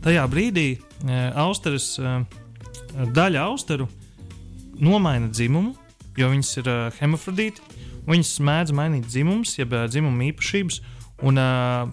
[0.05, 2.23] tajā brīdī uh, austeres, uh,
[2.95, 3.87] daļa austeru
[4.81, 5.75] nomaina dzimumu,
[6.17, 7.61] jo viņas ir uh, hemofrodīti.
[8.05, 10.81] Viņas mēdz mainīt dzimumus, jeb uh, dzimuma īpašības.
[11.25, 11.85] Un, uh,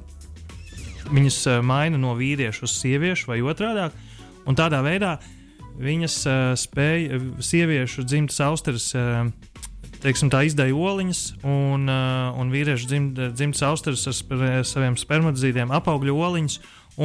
[1.12, 3.91] viņas uh, maina no vīrieša uz sieviešu vai otrādi.
[4.59, 5.16] Tādā veidā
[5.81, 8.91] viņas uh, spēja uh, sieviešu dzimtas austeres.
[8.97, 9.31] Uh,
[10.03, 14.35] Teiksim, tā izdēja oliņas, un, uh, un vīriešu dzimt, dzimtas austeres ar sp
[14.66, 16.57] saviem spermatzīdiem apaugļo oliņas,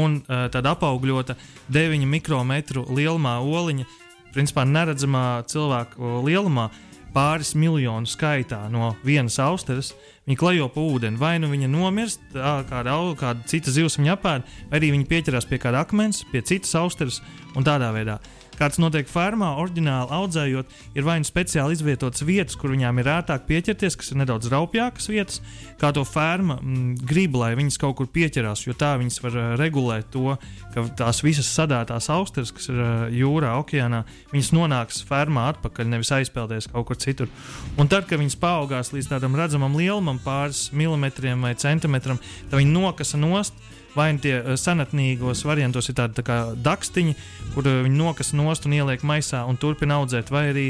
[0.01, 1.35] un uh, tad apaugļota
[1.69, 3.85] 9 mikrometru lielumā oliņa,
[4.33, 6.71] principā neredzamā cilvēku lielumā,
[7.13, 9.93] pāris miljonu skaitā no vienas austeres.
[10.27, 14.81] Viņa klejo pa ūdeni, vai nu viņa nomirst, kāda, kāda cita zivs viņa apēd, vai
[14.81, 17.21] arī viņa pieķerās pie kāda akmens, pie citas austeres
[17.55, 18.17] un tādā veidā.
[18.57, 23.45] Kāds notiek fermā, oriģināli audzējot, ir vai nu speciāli izvietotas vietas, kur viņām ir ērtāk
[23.49, 25.41] pieķerties, kas ir nedaudz raupjākas vietas,
[25.77, 29.47] kā to ferma mm, grib, lai viņas kaut kur pieķerās, jo tā viņas var uh,
[29.61, 30.33] regulēt to,
[30.73, 34.03] ka tās visas sadētās austeres, kas ir uh, jūrā, okeānā,
[34.33, 37.29] viņas nonāks fermā atpakaļ, nevis aizpeldēs kaut kur citur.
[37.77, 42.17] Un tad, kad viņas paaugās līdz tādam redzamam lielumam, pāris milimetriem vai centimetram,
[42.49, 43.67] tad viņi nokasa nost.
[43.97, 47.15] Vai tie eh, senatnīgos variantos ir tādi tā kā dakstiņi,
[47.55, 50.67] kur eh, viņi nokas nost un ieliek maisā un turpina audzēt, vai arī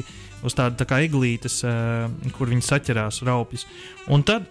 [0.47, 3.67] uz tāda tā kā iglītes, eh, kur viņi saķerās raupjas.
[4.07, 4.47] Un tad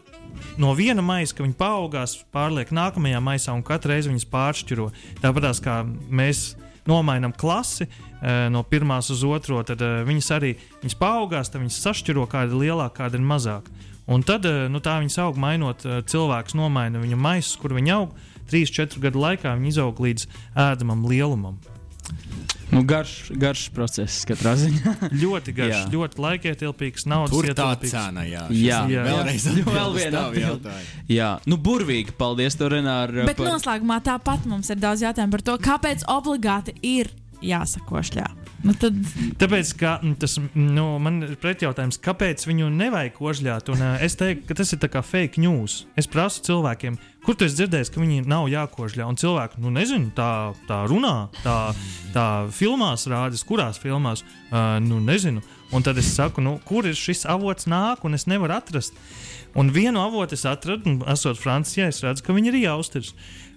[0.61, 4.91] no viena maisa, ka viņi paaugās, pārliek nākamajā maisā un katru reizi viņas pāršķiro.
[5.25, 6.51] Tāpat kā mēs
[6.87, 7.89] nomainām klasi
[8.51, 10.53] no pirmās uz otro, tad viņas arī
[10.83, 13.75] viņas paaugās, tad viņas sašķiro, kāda ir lielāka, kāda ir mazāka.
[14.07, 18.15] Un tad nu, tā viņas aug, mainot cilvēks, nomaina viņu maisus, kur viņi aug.
[18.51, 20.27] 3-4 gadu laikā viņi izaug līdz
[20.69, 21.59] ēdamam lielumam.
[22.71, 24.93] Nu, garš, garš process katrā ziņā.
[25.23, 25.83] Ļoti garš, Jā.
[25.93, 27.93] ļoti laikietilpīgs, naudas Tur tā ietilpīgs.
[27.95, 28.43] cena, jā.
[28.51, 28.81] Jā.
[28.91, 29.05] Jā.
[29.07, 30.43] Vēlreiz Vēl atbildes viena tavu atbilde.
[30.47, 31.05] jautājumu.
[31.15, 32.15] Jā, nu, burvīgi.
[32.19, 33.27] Paldies, tev, Renāra.
[33.27, 37.11] Bet noslēgumā tāpat mums ir daudz jautājumu par to, kāpēc obligāti ir
[37.47, 38.27] jāsakošļā.
[38.67, 38.97] Nu, tad
[39.39, 43.69] Tāpēc, ka mm, tas mm, nu, man ir pretjautājums, kāpēc viņu nevajag kožļāt.
[43.75, 45.85] Un, uh, es teiktu, ka tas ir tā kā fake news.
[46.01, 49.07] Es prasu cilvēkiem, kur tu esi dzirdējis, ka viņi nav jākožļā.
[49.11, 50.31] Un cilvēki, nu, nezinu, tā,
[50.69, 51.57] tā runā, tā,
[52.15, 54.23] tā filmās rādas, kurās filmās,
[54.53, 55.43] uh, nu, nezinu.
[55.75, 58.95] Un tad es saku, nu, kur ir šis avots nāk, un es nevaru atrast.
[59.59, 63.15] Un vienu avotu es atradu, un, esot Francijā, es redzu, ka viņi ir jaustrs.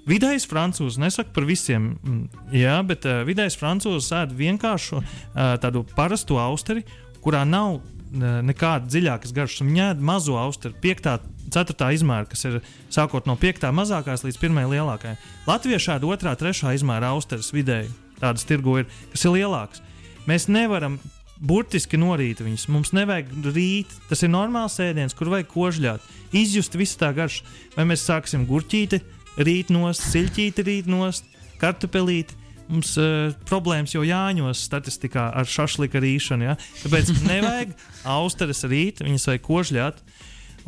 [0.10, 5.86] Vidējais francūzs, nesaku par visiem, mm, jā, bet uh, vidējais francūzs ēd vienkāršu uh, tādu
[5.94, 6.88] parastu austeri,
[7.22, 9.66] kurā nav nekāda dziļākas garšas.
[9.66, 11.12] Viņa ēd mazo austeri, 5.
[11.50, 11.90] 4.
[11.98, 12.60] izmēra, kas ir
[12.94, 13.70] sākot no 5.
[13.76, 14.60] mazākās līdz 1.
[14.74, 15.18] lielākajai.
[15.50, 16.36] Latvieši ēd 2.
[16.42, 16.74] 3.
[16.78, 19.84] izmēra austeres vidēji, tādas tirgo ir, kas ir lielākas.
[20.30, 21.00] Mēs nevaram
[21.40, 22.68] burtiski norīt viņus.
[22.72, 23.94] Mums nevajag rīt.
[24.10, 27.46] Tas ir normāls ēdiens, kur vajag kožļāt, izjust visu tā garšu.
[27.78, 29.02] Vai mēs sāksim gurķīti,
[29.40, 31.28] rīt nost, siļķīti, rīt nost,
[31.62, 32.36] kartupelīti.
[32.70, 36.50] Mums uh, problēmas jau jāņos statistikā ar šašlika rīšanu.
[36.52, 36.58] Ja?
[36.84, 37.74] Tāpēc nevajag
[38.10, 40.04] austeres rīt, viņas vajag kožļāt.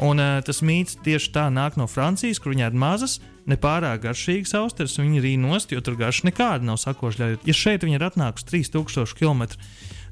[0.02, 4.56] Un uh, tas mīts tieši tā nāk no Francijas, kur viņi ir mazas, nepārāk garšīgas
[4.58, 7.45] austeres, un viņi ir nost, jo tur garša nekāda nav sakošļājot.
[7.45, 9.62] Ja šeit viņi ir atnākuši 3000 km uh,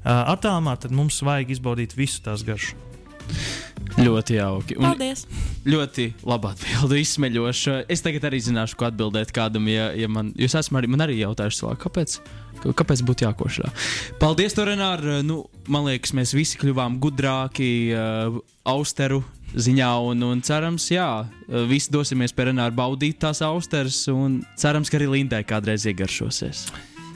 [0.04, 2.89] attālumā, tad mums vajag izbaudīt visu tās garšu.
[4.00, 4.76] Ļoti jauki.
[4.78, 5.26] Un paldies!
[5.68, 7.74] ļoti labi atbildi, izsmeļoša.
[7.92, 11.18] Es tagad arī zināšu, ko atbildēt kādam, ja, ja man, jūs esmu arī, man arī
[11.20, 12.20] jautājuši cilvēku, kāpēc.
[12.60, 13.68] Kāpēc būtu jākošļā?
[14.20, 15.00] Paldies, Torenār.
[15.24, 15.42] Nu,
[15.72, 18.36] man liekas, mēs visi kļuvām gudrāki uh,
[18.68, 19.22] austeru
[19.56, 21.08] ziņā, un, un cerams, jā,
[21.70, 26.68] visi dosimies pie Renāra baudīt tās austeres, un cerams, ka arī Lindai kādreiz iegaršosies.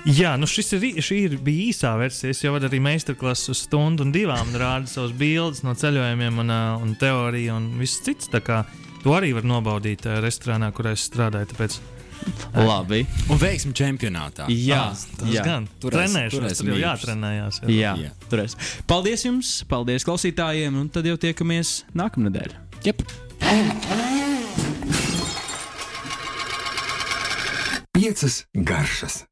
[0.05, 2.35] Jā, nu šis ir, šī ir bija īsā versija.
[2.35, 6.61] Es jau arī meistarklases uz stundu un divām, rādu savus bildes no ceļojumiem, un, ā,
[6.85, 8.29] un teoriju un viss cits.
[8.29, 8.63] Tā kā
[9.03, 11.49] to arī var nobaudīt ā, restorānā, kurā es strādāju.
[11.55, 11.79] Tāpēc,
[12.57, 13.03] Labi.
[13.33, 14.47] Un veiksmi čempionātā.
[14.49, 14.85] Jā,
[15.19, 15.43] tas jā.
[15.45, 17.59] gan Turēs- trenēšanās, tur jau jātrenējās.
[17.65, 17.73] Jā.
[17.75, 18.13] Jā, Jā.
[18.33, 18.55] turēs.
[18.89, 22.55] Paldies jums, paldies klausītājiem, un tad jau tiekamies nākamnedēļ.
[22.87, 23.03] Jep.
[27.93, 29.25] Piecas garšas.